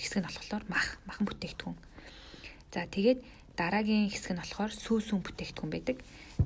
хэсэг 0.00 0.24
нь 0.24 0.26
болохоор 0.26 0.64
мах 0.72 0.96
махан 1.04 1.28
бүтээгдэхүүн. 1.28 1.76
За 2.72 2.88
тэгээд 2.88 3.20
дараагийн 3.56 4.12
хэсэг 4.12 4.36
нь 4.36 4.40
болохоор 4.40 4.72
сүүсүүн 4.72 5.24
бүтээгдэхүүн 5.24 5.72
байдаг. 5.72 5.96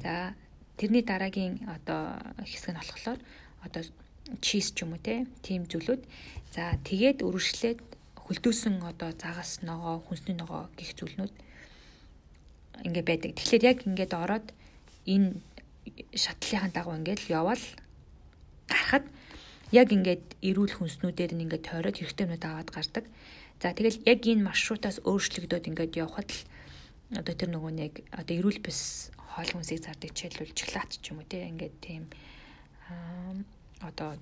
За 0.02 0.32
тэрний 0.78 1.04
дараагийн 1.04 1.66
одоо 1.66 2.16
хэсэг 2.46 2.72
нь 2.72 2.80
болохоор 2.80 3.18
одоо 3.66 3.82
чиз 4.40 4.72
ч 4.72 4.86
юм 4.86 4.94
уу 4.94 5.02
тийм 5.02 5.66
зүйлүүд. 5.66 6.02
За 6.54 6.78
тэгээд 6.86 7.26
өргөжлээд 7.26 7.80
хөлдөөсөн 8.30 8.78
одоо 8.86 9.10
загас 9.18 9.60
ногоо, 9.66 9.98
хүнсний 10.06 10.38
ногоо 10.38 10.70
гих 10.78 10.94
зүйлнүүд 10.94 11.34
ингээ 12.86 13.04
байдаг. 13.04 13.30
Тэгэхээр 13.34 13.62
яг 13.66 13.78
ингээд 13.84 14.12
ороод 14.14 14.46
энэ 15.10 15.42
шатлалын 16.14 16.70
дагуу 16.70 16.94
ингээд 16.94 17.26
явал 17.26 17.64
гарахад 18.70 19.04
яг 19.74 19.88
ингээд 19.90 20.24
эрүүл 20.42 20.74
хүнснүүдээр 20.78 21.34
нь 21.34 21.42
ингээд 21.46 21.66
тойроод 21.66 21.96
хэрэгтэйнүүд 21.98 22.44
аваад 22.46 22.70
гардаг. 22.70 23.04
За 23.58 23.74
тэгэл 23.74 23.98
яг 24.06 24.20
энэ 24.24 24.46
маршрутаас 24.46 25.02
өөрчлөгдөд 25.02 25.68
ингээд 25.70 25.98
явхад 25.98 26.30
л 26.30 26.40
одоо 27.16 27.34
тэр 27.34 27.50
нөгөө 27.50 27.72
нэг 27.74 27.92
одоо 28.14 28.34
эрүүл 28.38 28.60
бис 28.62 29.10
хоол 29.34 29.50
хүнсийг 29.50 29.82
зардаг 29.82 30.10
жишээлбэл 30.14 30.54
шоколад 30.54 30.90
ч 30.94 31.10
юм 31.10 31.18
уу 31.18 31.26
тийм 31.26 31.50
ингээд 31.58 31.76
тийм 31.82 32.02
одоо 33.82 34.14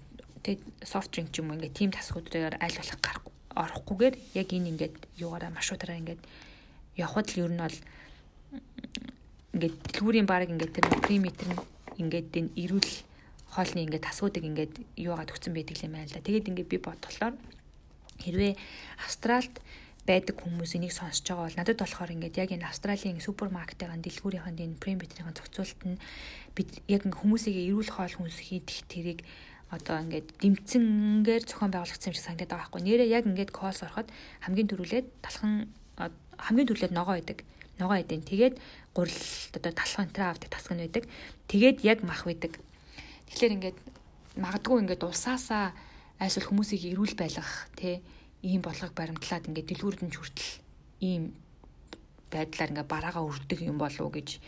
тэг 0.42 0.60
софт 0.80 1.12
дринк 1.12 1.32
ч 1.32 1.40
юм 1.44 1.52
уу 1.52 1.56
ингээд 1.60 1.76
тийм 1.76 1.90
тасгуудаар 1.92 2.56
аль 2.60 2.78
болох 2.78 3.00
гарах 3.04 3.24
орохгүйгээр 3.52 4.14
яг 4.40 4.48
энэ 4.52 4.70
ингээд 4.72 4.96
юугаараа 5.20 5.52
маршрутаараа 5.52 6.00
ингээд 6.00 6.22
явхад 6.96 7.26
л 7.32 7.40
ер 7.44 7.52
нь 7.52 7.60
бол 7.60 7.78
ингээд 9.54 9.74
дэлгүүрийн 9.92 10.28
баг 10.28 10.48
ингээд 10.48 10.72
тэр 10.76 10.86
периметр 11.04 11.46
нь 11.50 11.60
ингээд 11.98 12.28
энэ 12.38 12.54
эрүүл 12.56 12.92
хоолны 13.52 13.80
ингээд 13.84 14.06
тасгуудыг 14.06 14.44
ингээд 14.44 14.74
юугаад 14.96 15.32
өгсөн 15.32 15.52
байдаг 15.56 15.76
юм 15.82 15.92
байна 15.96 16.06
л 16.06 16.14
да. 16.14 16.22
Тэгээд 16.22 16.48
ингээд 16.52 16.72
би 16.72 16.78
бодглохоор 16.78 17.34
хэрвээ 18.22 18.52
Австралд 19.02 19.54
байдаг 20.08 20.36
хүмүүс 20.40 20.72
энийг 20.80 20.96
сонсож 20.96 21.28
байгаа 21.28 21.44
бол 21.44 21.58
надад 21.60 21.78
болохоор 21.84 22.14
ингээд 22.16 22.40
яг 22.40 22.50
энэ 22.56 22.64
Австралийн 22.64 23.20
супермаркетын 23.20 24.00
дэлгүүрийнхэн 24.00 24.56
энэ 24.56 24.80
премиумын 24.80 25.36
зохицуулалт 25.36 25.82
нь 25.84 26.00
бид 26.56 26.70
яг 26.88 27.04
хүмүүсийг 27.04 27.56
эрүүл 27.68 27.92
хоол 27.92 28.14
хүнс 28.16 28.40
хийх 28.40 28.88
тэрийг 28.88 29.20
одоо 29.68 30.00
ингээд 30.00 30.40
дэмцэнгээр 30.40 31.44
зохион 31.44 31.72
байгуулагдсан 31.76 32.08
юм 32.08 32.16
шиг 32.16 32.24
санагдаад 32.24 32.50
байгаа 32.56 32.64
байхгүй. 32.72 32.82
Нэрээ 32.88 33.08
яг 33.12 33.24
ингээд 33.28 33.52
колс 33.52 33.84
ороход 33.84 34.08
хамгийн 34.40 34.68
түрүүлээд 34.72 35.06
талхан 35.20 35.68
хамгийн 36.40 36.68
түрүүлээд 36.72 36.96
ногоо 36.96 37.16
идэг. 37.20 37.44
Ногоо 37.76 38.00
идэв. 38.00 38.24
Тэгээд 38.24 38.56
гурил 38.96 39.20
одоо 39.52 39.72
талхан 39.76 40.08
энэ 40.08 40.24
авдаг 40.24 40.48
тасг 40.48 40.72
нь 40.72 40.80
байдаг. 40.80 41.04
Тэгээд 41.52 41.84
яг 41.84 42.00
мах 42.00 42.24
байдаг. 42.24 42.56
Тэгэхээр 43.28 43.54
ингээд 43.60 43.78
магадгүй 44.40 44.88
ингээд 44.88 45.04
усаасаа 45.04 45.76
айсвал 46.16 46.48
хүмүүсийг 46.48 46.96
эрүүл 46.96 47.12
байлгах 47.12 47.68
тий 47.76 48.00
ийм 48.42 48.62
болгог 48.62 48.92
баримтлаад 48.94 49.48
ингээд 49.48 49.68
дэлгүүрд 49.68 50.00
нь 50.06 50.14
хүртэл 50.14 50.52
ийм 51.02 51.22
байдлаар 52.30 52.70
ингээд 52.70 52.92
бараагаа 52.92 53.24
өрдөг 53.26 53.58
юм 53.64 53.78
болов 53.78 54.04
уу 54.06 54.14
гэж 54.14 54.38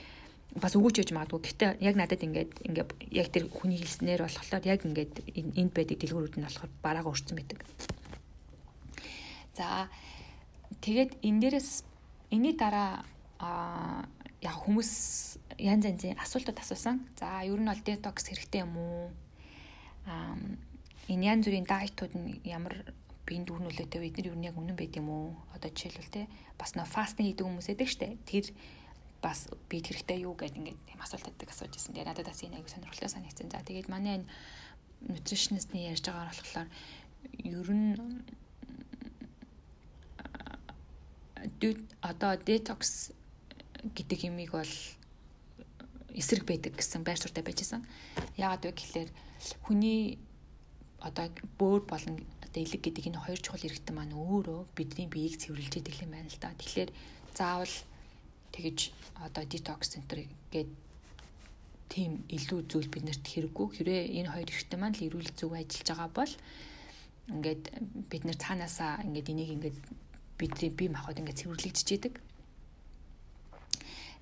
бас 0.59 0.75
өгөөж 0.75 0.97
яж 1.06 1.11
магадгүй. 1.14 1.40
Гэхдээ 1.47 1.70
яг 1.78 1.94
надад 1.94 2.23
ингээд 2.23 2.52
ингээд 2.66 2.90
яг 3.14 3.28
тэр 3.30 3.47
хүний 3.50 3.78
хэлснээр 3.78 4.26
болохоор 4.26 4.66
яг 4.66 4.82
ингээд 4.82 5.14
энд 5.59 5.73
байдаг 5.75 5.99
дэлгүүрүүд 5.99 6.35
нь 6.38 6.47
болохоор 6.47 6.70
бараагаа 6.82 7.14
өрцөн 7.14 7.38
байдаг. 7.38 7.59
За 9.54 9.87
тэгээд 10.82 11.23
энэ 11.23 11.40
дээрээс 11.42 11.70
энэний 12.35 12.54
дараа 12.59 13.06
а 13.38 14.06
яг 14.42 14.56
хүмүүс 14.66 14.92
янз 15.59 15.85
янзын 15.87 16.18
асуултууд 16.18 16.59
асуусан. 16.59 17.06
За 17.18 17.42
ер 17.47 17.61
нь 17.61 17.70
бол 17.70 17.82
детокс 17.87 18.26
хэрэгтэй 18.26 18.66
юм 18.66 18.75
уу? 18.75 19.11
Аа 20.06 20.35
энэ 21.11 21.26
янз 21.30 21.44
бүрийн 21.47 21.66
дайтууд 21.66 22.14
нь 22.18 22.42
ямар 22.47 22.75
биеийн 23.27 23.45
дүр 23.47 23.61
нөлөөтэй 23.62 24.00
бид 24.00 24.17
нар 24.19 24.37
нь 24.37 24.49
яг 24.49 24.57
үнэн 24.57 24.77
байд 24.77 24.97
юм 24.97 25.09
уу? 25.11 25.37
Одоо 25.55 25.71
жишээлбэл 25.71 26.15
те 26.15 26.23
бас 26.59 26.75
нөө 26.75 26.87
фастинг 26.89 27.27
хийдэг 27.31 27.47
хүмүүс 27.47 27.69
байдаг 27.71 27.89
штэ. 27.89 28.17
Тэр 28.27 28.47
бас 29.21 29.49
бид 29.69 29.85
хэрэгтэй 29.87 30.25
юу 30.25 30.35
гэдэг 30.35 30.57
ингээд 30.57 30.81
тийм 30.89 31.00
асуултуудыг 31.05 31.49
асууж 31.53 31.77
ирсэн. 31.77 31.93
Тэгээ 31.93 32.09
надад 32.09 32.29
бас 32.29 32.41
энэ 32.41 32.57
аягүй 32.57 32.73
сонирхолтой 32.73 33.11
санагдсан. 33.12 33.53
За 33.53 33.61
тэгээд 33.61 33.93
манай 33.93 34.25
энэ 34.25 34.29
нутришнистний 35.12 35.93
ярьж 35.93 36.05
байгаагаар 36.09 36.39
болохоор 36.41 36.69
ер 37.45 37.69
нь 37.69 37.95
одоо 42.00 42.33
детокс 42.37 43.12
гэдэг 43.97 44.29
юмыг 44.29 44.53
бол 44.53 44.75
эсрэг 46.17 46.45
байдаг 46.45 46.77
гэсэн 46.77 47.05
байр 47.05 47.21
суртаа 47.21 47.45
байжсэн. 47.45 47.85
Яагаад 48.37 48.65
вэ 48.65 48.73
гэхэлэр 48.73 49.11
хүний 49.65 50.19
одоо 51.00 51.29
бөөр 51.59 51.83
болон 51.89 52.21
одоо 52.50 52.62
элэг 52.66 52.83
гэдэг 52.83 53.07
энэ 53.14 53.23
хоёр 53.23 53.38
чухал 53.38 53.62
хэрэгтэн 53.62 53.95
маань 53.95 54.14
өөрөө 54.19 54.75
бидний 54.75 55.07
биеийг 55.07 55.38
цэвэрлж 55.38 55.75
идэг 55.78 56.02
юм 56.02 56.11
байна 56.11 56.26
л 56.26 56.42
да. 56.42 56.50
Тэгэхээр 56.59 56.90
заавал 57.30 57.75
тэгэж 58.50 58.78
одоо 59.23 59.45
детокс 59.47 59.95
центр 59.95 60.26
гэдэг 60.50 60.75
тийм 61.87 62.26
илүү 62.26 62.61
зүйл 62.66 62.90
биднэрт 62.90 63.23
хэрэггүй. 63.23 63.66
Хэрвээ 63.71 64.02
энэ 64.19 64.33
хоёр 64.35 64.50
хэрэгтэн 64.50 64.80
маань 64.83 64.99
л 64.99 65.07
эрүүл 65.07 65.30
зөв 65.38 65.54
ажиллаж 65.54 65.87
байгаа 65.87 66.11
бол 66.11 66.33
ингээд 67.30 67.62
бид 68.11 68.23
нэр 68.26 68.38
цаанаасаа 68.42 69.07
ингээд 69.07 69.30
энийг 69.30 69.50
ингээд 69.54 69.78
бидний 70.35 70.71
бие 70.75 70.90
махбод 70.90 71.23
ингээд 71.23 71.40
цэвэрлэгдэж 71.47 71.88
идэг. 71.95 72.14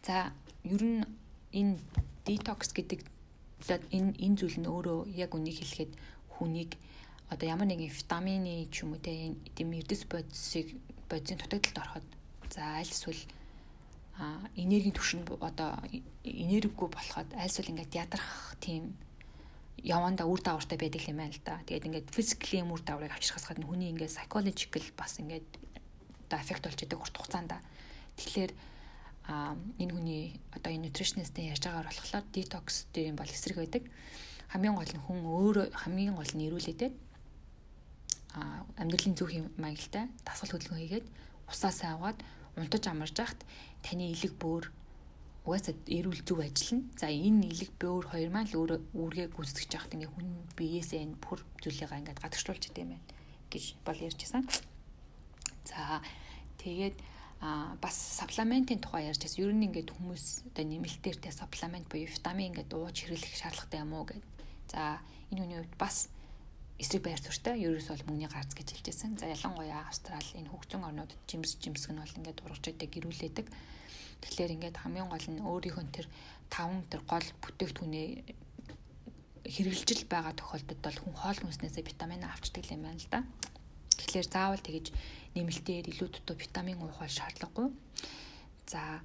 За 0.04 0.36
ер 0.68 0.84
нь 0.84 1.00
энэ 1.56 1.80
детокс 2.28 2.76
гэдэг 2.76 3.08
энэ 3.96 4.12
энэ 4.20 4.36
зүйл 4.36 4.56
нь 4.60 4.68
өөрөө 4.68 5.16
яг 5.16 5.32
үнийг 5.32 5.64
хэлэхэд 5.64 5.92
хүнийг 6.36 6.76
одоо 7.28 7.46
ямар 7.48 7.68
нэгэн 7.68 7.92
витамины 7.92 8.68
ч 8.72 8.88
юм 8.88 8.96
уу 8.96 9.00
те 9.00 9.36
эдэм 9.52 9.76
эрдэс 9.76 10.08
бодисыг 10.08 10.72
бодисын 11.08 11.36
дутагдалд 11.36 11.78
ороход 11.78 12.06
за 12.48 12.80
аль 12.80 12.88
эсвэл 12.88 13.20
энергийн 14.56 14.96
түвшин 14.96 15.28
одоо 15.44 15.76
энергигүй 16.24 16.88
болоход 16.88 17.28
аль 17.36 17.52
эсвэл 17.52 17.70
ингээд 17.76 17.94
ядрах 17.94 18.56
тийм 18.64 18.96
яванда 19.76 20.24
үр 20.24 20.40
дагавартай 20.40 20.78
байдаг 20.78 21.04
юм 21.04 21.20
байна 21.20 21.36
л 21.36 21.44
да. 21.44 21.60
Тэгээд 21.68 21.86
ингээд 21.86 22.08
физикли 22.10 22.64
үр 22.64 22.82
дагаврыг 22.82 23.12
авчрахаас 23.12 23.46
гадна 23.46 23.68
хүний 23.68 23.92
ингээд 23.92 24.10
psychological 24.10 24.84
бас 24.96 25.20
ингээд 25.20 25.48
одоо 26.26 26.38
эффект 26.40 26.64
болж 26.64 26.80
идэг 26.82 26.98
урт 26.98 27.14
хугацаанд. 27.14 27.52
Тэгэхээр 28.16 28.52
а 29.28 29.54
энэ 29.78 29.92
хүний 29.92 30.40
одоо 30.56 30.72
энэ 30.72 30.90
nutritionist-ийн 30.90 31.52
ярьж 31.54 31.62
байгаагаар 31.68 31.92
болохоор 31.92 32.24
detox 32.32 32.88
дээр 32.90 33.12
юм 33.14 33.16
бол 33.20 33.30
эсрэг 33.30 33.56
байдаг. 33.60 33.84
Хамгийн 34.50 34.74
гол 34.74 34.88
нь 34.90 35.04
хүн 35.04 35.18
өөрөө 35.28 35.66
хамгийн 35.76 36.16
гол 36.16 36.32
нь 36.34 36.46
ирүүлээдээ 36.48 36.90
амьдралын 38.80 39.16
зөв 39.18 39.28
маягтай 39.58 40.08
дасгал 40.26 40.52
хөдөлгөөн 40.54 40.82
хийгээд 40.82 41.06
усаасаа 41.50 41.96
аваад 41.96 42.18
унтаж 42.56 42.84
амарж 42.88 43.16
яхад 43.18 43.40
таны 43.82 44.10
илэг 44.14 44.34
бөөр 44.42 44.64
угаасаа 45.48 45.74
эрүүл 45.88 46.22
зөв 46.28 46.44
ажиллана. 46.44 46.84
За 47.00 47.06
энэ 47.08 47.48
илэг 47.48 47.72
бөөр 47.80 48.04
хоёр 48.12 48.30
маань 48.30 48.50
л 48.52 48.58
үүргээ 48.92 49.32
гүйцэтгэж 49.32 49.70
яхад 49.72 49.94
ингээ 49.96 50.12
хүн 50.12 50.28
биеэсээ 50.58 51.00
энэ 51.08 51.16
бүр 51.24 51.40
зүйлээгаа 51.64 51.98
ингээ 52.04 52.20
гадагшлуулж 52.20 52.64
идэв 52.68 52.84
юм 52.84 52.90
байна 52.92 53.06
гэж 53.48 53.64
бол 53.86 53.98
ярьжсэн. 53.98 54.44
За 55.64 56.04
тэгээд 56.60 56.96
а 57.40 57.76
бас 57.80 57.94
сапламентийн 57.94 58.82
тухай 58.82 59.08
ярьж 59.08 59.22
байсан. 59.22 59.40
Ер 59.46 59.54
нь 59.54 59.66
ингээд 59.70 59.94
хүмүүс 59.94 60.52
одоо 60.52 60.64
нэмэлтээртэй 60.68 61.32
сапламент 61.32 61.86
буюу 61.88 62.10
витамин 62.10 62.50
ингээд 62.52 62.74
ууж 62.74 62.96
хэрэглэх 62.98 63.34
шаардлагатай 63.38 63.80
юм 63.80 63.94
уу 63.94 64.04
гэд. 64.04 64.24
За 64.68 64.98
энэ 65.30 65.42
үний 65.46 65.58
хувьд 65.62 65.76
бас 65.78 66.10
эсрэг 66.78 67.02
байр 67.02 67.18
суурьтай 67.18 67.58
ерөөс 67.58 67.90
бол 67.90 68.06
мөнгөний 68.06 68.30
гарц 68.30 68.54
гэж 68.54 68.68
хэлжсэн. 68.70 69.18
За 69.18 69.26
ялангуяа 69.26 69.90
Австрали 69.90 70.38
энэ 70.38 70.50
хөгжин 70.50 70.86
орнуудад 70.86 71.18
жимс 71.26 71.58
жимсг 71.58 71.90
нь 71.90 71.98
бол 71.98 72.16
ингээд 72.22 72.42
урагч 72.46 72.64
байдаг 72.70 72.88
гэрүүлээдэг. 72.94 73.46
Тэгэхээр 74.22 74.54
ингээд 74.54 74.76
хамгийн 74.78 75.10
гол 75.10 75.26
нь 75.26 75.42
өөрийнхөө 75.42 75.86
тэр 75.90 76.06
таван 76.50 76.86
тэр 76.86 77.02
гол 77.02 77.26
бүтээгдэхүүнээ 77.42 78.08
хэрэгжилж 79.48 80.00
байгаа 80.06 80.34
тохиолдолд 80.38 80.82
бол 80.86 80.98
хүн 81.02 81.14
хоол 81.18 81.38
хүнснээсээ 81.42 81.82
витамин 81.82 82.22
авчдаг 82.22 82.64
юм 82.70 82.86
байна 82.86 83.02
л 83.02 83.10
да. 83.10 83.20
Тэгэхээр 83.98 84.26
заавал 84.30 84.62
тэгэж 84.62 84.86
нэмэлтээр 85.34 85.90
илүү 85.92 86.08
дутуу 86.14 86.36
витамин 86.38 86.78
уух 86.78 86.98
бол 87.02 87.10
шаардлагагүй. 87.10 87.68
За 88.70 89.02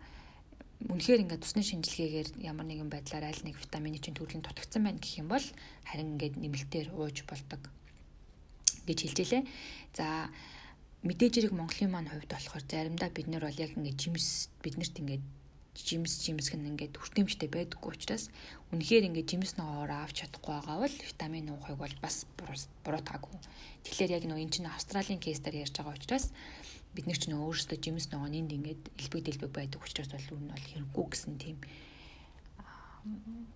үнэхээр 0.89 1.23
ингээд 1.23 1.43
цусны 1.47 1.63
шинжилгээгээр 1.63 2.29
ямар 2.43 2.67
нэгэн 2.67 2.89
байдлаар 2.91 3.31
аль 3.31 3.43
нэг 3.47 3.55
витамины 3.55 3.99
чинь 4.03 4.17
төрлийн 4.17 4.43
дутагдсан 4.43 4.83
байна 4.83 4.99
гэх 4.99 5.21
юм 5.21 5.31
бол 5.31 5.45
харин 5.87 6.19
ингээд 6.19 6.35
нэмэлтээр 6.39 6.87
ууж 6.91 7.23
болдог 7.23 7.61
гэж 8.83 8.99
хэлжээ. 9.07 9.43
За 9.95 10.27
мэдээж 11.07 11.33
хэрэг 11.39 11.53
Монголын 11.55 11.91
маань 11.91 12.11
хувьд 12.11 12.31
болохоор 12.31 12.63
заримдаа 12.67 13.09
бид 13.15 13.27
нар 13.31 13.47
бол 13.47 13.63
яг 13.63 13.71
ингээд 13.79 13.99
жимс 13.99 14.51
биднэрт 14.59 14.99
ингээд 14.99 15.23
жимс 15.73 16.21
жимсг 16.21 16.53
нь 16.53 16.69
ингээд 16.69 17.01
хүртээмжтэй 17.01 17.49
байдаггүй 17.49 17.91
учраас 17.97 18.29
үнэхээр 18.69 19.09
ингээд 19.09 19.29
жимс 19.31 19.57
ногоогоор 19.57 20.05
авч 20.05 20.21
чадахгүй 20.21 20.53
байгаа 20.53 20.77
бол 20.85 20.95
витамин 21.01 21.49
уухыг 21.49 21.77
бол 21.81 21.95
бас 21.97 22.29
буруутаагүй. 22.85 23.33
Тэгэхээр 23.81 24.15
яг 24.21 24.23
нөө 24.29 24.37
эн 24.37 24.51
чинь 24.53 24.69
Австралийн 24.69 25.17
кейсээр 25.17 25.65
ярьж 25.65 25.73
байгаа 25.73 25.97
учраас 25.97 26.29
бид 26.93 27.05
нар 27.09 27.17
ч 27.17 27.29
нөө 27.29 27.41
өөрсдөө 27.41 27.77
жимс 27.81 28.07
ногоонд 28.13 28.53
ингээд 28.53 28.81
элбэг 29.01 29.21
дэлбэг 29.25 29.51
байдаг 29.53 29.81
учраас 29.81 30.13
бол 30.13 30.37
үүн 30.37 30.43
нь 30.45 30.53
бол 30.53 30.67
хэрэггүй 30.69 31.05
гэсэн 31.09 31.33
тийм 31.41 31.57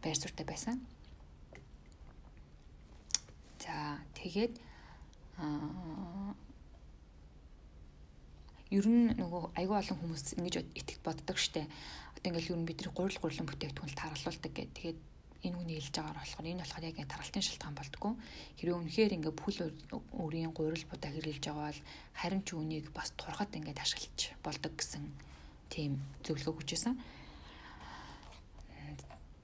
байр 0.01 0.17
суурьтай 0.17 0.45
байсан. 0.45 0.81
За 3.61 4.01
тэгээд 4.17 4.53
аа 5.37 6.33
ер 8.73 8.85
нь 8.89 9.15
нөгөө 9.15 9.55
айгүй 9.55 9.77
олон 9.79 9.97
хүмүүс 10.01 10.35
ингэж 10.35 10.55
итгэж 10.75 10.99
боддог 11.05 11.37
штэ. 11.39 11.69
Одоо 12.19 12.27
ингээл 12.27 12.51
ер 12.51 12.59
нь 12.59 12.67
бидний 12.67 12.91
гурил 12.91 13.21
гурлан 13.21 13.47
бүтээгдэхүүн 13.47 13.95
тархалуулдаг 13.95 14.51
гэдэг. 14.51 14.75
Тэгээд 14.75 14.99
энэ 15.45 15.57
хүний 15.57 15.77
хэлж 15.77 15.93
байгаагаар 15.93 16.21
болохоор 16.21 16.47
энэ 16.49 16.61
болохоор 16.63 16.85
яг 16.89 16.97
тархалтын 17.07 17.45
шалтгаан 17.45 17.75
болдгоо. 17.77 18.13
Хэрвээ 18.57 18.77
үнэхээр 18.77 19.15
ингээ 19.17 19.33
бүл 19.37 19.59
өрийн 20.23 20.51
гурил 20.53 20.85
будаа 20.89 21.11
хэрэглэж 21.13 21.43
байгаа 21.45 21.65
бол 21.69 21.81
харин 22.17 22.41
ч 22.41 22.49
үнийг 22.57 22.85
бас 22.93 23.09
турхад 23.13 23.53
ингээд 23.53 23.83
ашиглаж 23.83 24.19
болдог 24.41 24.73
гэсэн 24.73 25.03
тийм 25.69 26.01
зөвлөгөө 26.25 26.55
хүчээсэн. 26.57 26.95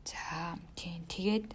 За 0.09 0.57
тийм 0.75 1.05
тэгээд 1.05 1.47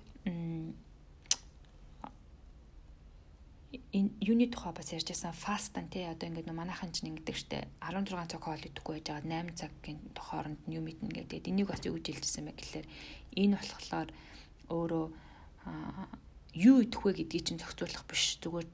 энэ 3.68 4.10
юуны 4.24 4.48
тухай 4.48 4.72
бас 4.72 4.88
ярьж 4.96 5.12
байсан 5.12 5.36
фастан 5.36 5.92
тий 5.92 6.08
одоо 6.08 6.32
ингээд 6.32 6.48
манайхан 6.48 6.88
ч 6.88 7.04
ингэдэг 7.04 7.36
штэ 7.36 7.68
16 7.84 8.32
цаг 8.32 8.40
хоол 8.40 8.64
идэхгүй 8.64 9.04
байж 9.04 9.06
байгаа 9.12 9.44
8 9.44 9.60
цагийн 9.60 10.00
хооронд 10.16 10.60
нь 10.64 10.76
юм 10.80 10.88
идэнэ 10.88 11.12
гэдэг. 11.28 11.52
Энийг 11.52 11.68
бас 11.68 11.84
юу 11.84 12.00
гэж 12.00 12.16
хэлжсэн 12.16 12.48
бэ 12.48 12.56
гэхэлэр 12.56 12.86
энэ 13.36 13.56
болохоор 13.60 14.08
өөрөө 14.72 15.06
юу 16.56 16.76
идэх 16.80 17.00
вэ 17.04 17.12
гэдгийг 17.12 17.44
чинь 17.44 17.60
зохицуулах 17.60 18.08
биш 18.08 18.40
зүгээр 18.40 18.68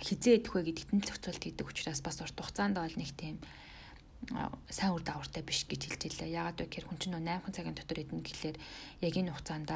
хизээ 0.00 0.34
идэх 0.40 0.52
вэ 0.56 0.72
гэдэгт 0.72 0.92
нь 0.96 1.04
зохицуулт 1.04 1.44
хийдэг 1.44 1.68
учраас 1.68 2.00
бас 2.00 2.16
урт 2.24 2.36
хугацаанд 2.40 2.80
бол 2.80 2.96
нэг 2.96 3.12
тийм 3.12 3.36
сайн 4.72 4.96
үр 4.96 5.04
дагавартай 5.04 5.44
биш 5.44 5.68
гэж 5.68 5.84
хэлж 5.84 6.02
илээ. 6.08 6.32
Яагаад 6.32 6.64
вэ 6.64 6.68
гэхээр 6.72 6.88
хүн 6.88 6.96
чинь 6.96 7.12
нөө 7.12 7.44
8 7.44 7.52
цагийн 7.52 7.76
дотор 7.76 8.00
идэнэ 8.00 8.24
гэхлээр 8.24 8.56
яг 9.04 9.14
энэ 9.20 9.32
хугацаанд 9.36 9.68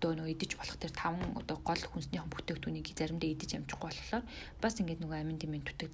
өөртөө 0.00 0.16
нөө 0.16 0.32
идэж 0.32 0.56
болох 0.56 0.80
тэр 0.80 0.96
5 0.96 1.44
одоо 1.44 1.60
гол 1.60 1.76
хүнснийхэн 1.76 2.32
бүтээгдэхүүнийг 2.32 2.88
заримдаа 2.96 3.30
идэж 3.36 3.50
амжихгүй 3.60 3.92
болохоор 3.92 4.24
бас 4.56 4.74
ингээд 4.80 5.04
нөгөө 5.04 5.18
амин 5.20 5.36
дэмэн 5.36 5.60
түтгэл 5.60 5.92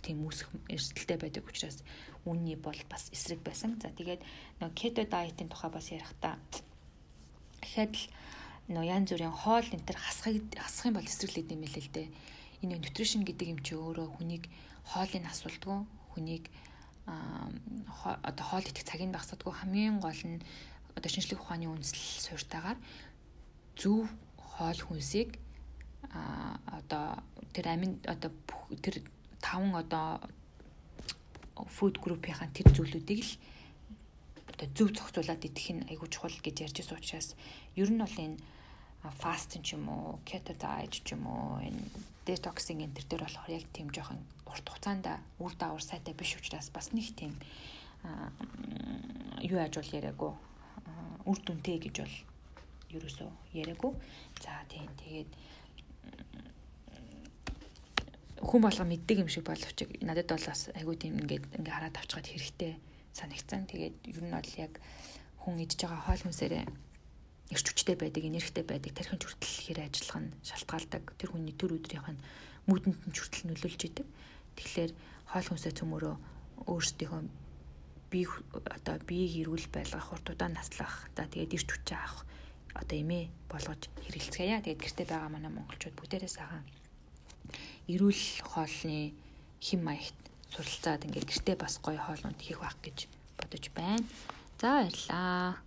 тийм 0.00 0.24
үүсэх 0.24 0.48
эрсдэлтэй 0.72 1.20
байдаг 1.20 1.44
учраас 1.44 1.84
үүний 2.24 2.56
бол 2.56 2.80
бас 2.88 3.12
эсрэг 3.12 3.44
байсан. 3.44 3.76
За 3.76 3.92
тэгээд 3.92 4.24
нөгөө 4.56 4.72
keto 4.72 5.04
diet-ийн 5.04 5.52
тухай 5.52 5.68
бас 5.68 5.92
ярих 5.92 6.16
та 6.16 6.40
Дахиад 7.60 7.92
л 7.92 8.08
нөө 8.72 8.84
янз 8.88 9.12
бүрийн 9.12 9.36
хоол 9.36 9.68
энэ 9.68 9.84
төр 9.84 9.98
хасхыг 10.00 10.48
хасах 10.56 10.88
юм 10.88 10.96
бол 10.96 11.04
эсрэглээд 11.12 11.52
юм 11.52 11.62
хэлээ 11.68 11.84
л 11.84 11.92
дээ. 11.92 12.08
Энэ 12.64 12.80
нутришн 12.80 13.20
гэдэг 13.28 13.48
юм 13.52 13.60
чи 13.60 13.76
өөрөө 13.76 14.16
хүнийг 14.16 14.48
хоолыг 14.88 15.28
асуулдгүй 15.28 15.76
хүнийг 16.16 16.48
одоо 17.04 18.44
хоол 18.48 18.64
идэх 18.64 18.88
цагийг 18.88 19.12
багсадгүй 19.12 19.52
хамгийн 19.52 20.00
гол 20.00 20.22
нь 20.24 20.40
одоо 20.96 21.10
шинжлэх 21.10 21.40
ухааны 21.42 21.66
үндэслэл 21.68 22.24
суурьтайгаар 22.26 22.78
зөв 23.82 24.06
хоол 24.38 24.80
хүнсийг 24.86 25.34
а 26.14 26.54
одоо 26.78 27.18
тэр 27.50 27.66
амин 27.74 27.98
одоо 28.06 28.30
тэр 28.78 29.02
таван 29.42 29.74
одоо 29.74 30.22
фуд 31.66 31.98
группийн 31.98 32.38
тэр 32.54 32.70
зүйлүүдийг 32.70 33.20
л 33.26 33.32
одоо 34.54 34.66
зөв 34.76 34.88
зохицуулаад 34.94 35.42
идэх 35.42 35.66
нь 35.74 35.86
айгүй 35.90 36.08
чухал 36.14 36.38
гэж 36.38 36.56
ярьж 36.62 36.76
байсан 36.78 36.98
учраас 37.02 37.28
ер 37.74 37.90
нь 37.90 37.98
бол 37.98 38.18
энэ 38.22 38.38
фастинг 39.18 39.66
ч 39.66 39.74
юм 39.74 39.90
уу, 39.90 40.22
keto 40.22 40.54
diet 40.54 40.94
ч 41.02 41.18
юм 41.18 41.26
уу, 41.26 41.58
энэ 41.58 41.82
detoxing 42.22 42.86
энэ 42.86 42.94
төр 42.94 43.06
дээр 43.10 43.22
болохоор 43.26 43.50
яг 43.50 43.66
тийм 43.74 43.90
жоохон 43.90 44.22
урт 44.46 44.62
хугацаанд 44.62 45.10
үр 45.42 45.52
дагавар 45.58 45.82
сайтай 45.82 46.14
биш 46.14 46.38
учраас 46.38 46.70
бас 46.70 46.94
нэг 46.94 47.10
тийм 47.18 47.34
юу 49.42 49.58
яаж 49.58 49.74
бол 49.74 49.94
яриаггүй 49.98 50.32
үр 51.26 51.38
дүнтэй 51.42 51.82
гэж 51.82 51.96
бол 51.98 52.16
ерөөсөө 52.98 53.30
яриаггүй. 53.56 53.92
За 54.42 54.52
тийм 54.68 54.88
тэгээд 55.00 55.30
хүн 58.42 58.60
болго 58.62 58.84
мэддэг 58.84 59.22
юм 59.22 59.30
шиг 59.30 59.46
боловч 59.46 59.86
надад 60.02 60.26
бол 60.26 60.46
бас 60.50 60.68
айгүй 60.74 60.96
тийм 60.98 61.14
ингээд 61.22 61.62
ингээ 61.62 61.74
хараад 61.74 61.96
авчгаад 61.96 62.26
хэрэгтэй 62.26 62.74
санагцсан. 63.14 63.70
Тэгээд 63.70 63.96
ер 64.10 64.18
нь 64.26 64.34
бол 64.34 64.52
яг 64.58 64.72
хүн 65.46 65.62
идж 65.62 65.78
байгаа 65.78 66.02
хоол 66.02 66.22
хүнсээрээ 66.26 66.64
эрч 67.54 67.66
хүчтэй 67.70 67.96
байдаг, 67.96 68.22
энергитэй 68.26 68.64
байдаг, 68.66 68.92
тархин 68.96 69.20
хүртэл 69.20 69.62
хэр 69.62 69.78
ажиллах 69.86 70.18
нь 70.26 70.34
шалтгаалдаг. 70.42 71.04
Тэр 71.20 71.30
хүний 71.30 71.54
төр 71.54 71.78
өдрийнх 71.78 72.08
нь 72.10 72.22
муудэнд 72.66 72.98
нь 73.06 73.14
хүртэл 73.14 73.46
нөлөөлж 73.52 73.80
идэг. 73.86 74.06
Тэгэхээр 74.58 74.92
хоол 75.30 75.46
хүнсээ 75.46 75.72
цөмөрөө 75.78 76.14
өөрсдийнхөө 76.66 77.22
бие 78.10 78.28
одоо 78.52 78.96
биеийг 79.08 79.48
эрүүл 79.48 79.66
байлгах, 79.72 80.12
уртудаа 80.12 80.50
наслах, 80.52 81.08
за 81.16 81.24
тэгээд 81.30 81.56
эрч 81.56 81.68
хүчээ 81.70 81.96
авах 81.96 82.26
одоо 82.74 82.96
эмээ 82.98 83.24
болгож 83.50 83.88
хэрэгэлцгээе. 84.04 84.64
Тэгээд 84.64 84.82
гэртээ 84.82 85.06
байгаа 85.08 85.30
манай 85.32 85.52
монголчууд 85.52 85.96
бүгдээрээ 85.96 86.32
сайхан 86.32 86.64
эрүүл 87.92 88.22
хоолны 88.46 89.12
хим 89.60 89.80
маягт 89.84 90.18
суралцаад 90.52 91.04
ингээд 91.06 91.28
гэртээ 91.28 91.56
бас 91.58 91.80
гоё 91.84 92.00
хоолнууд 92.00 92.40
хийх 92.40 92.60
байх 92.60 92.76
гэж 92.84 92.98
бодож 93.38 93.64
байна. 93.76 94.04
За 94.60 94.68
баярлаа. 94.78 95.58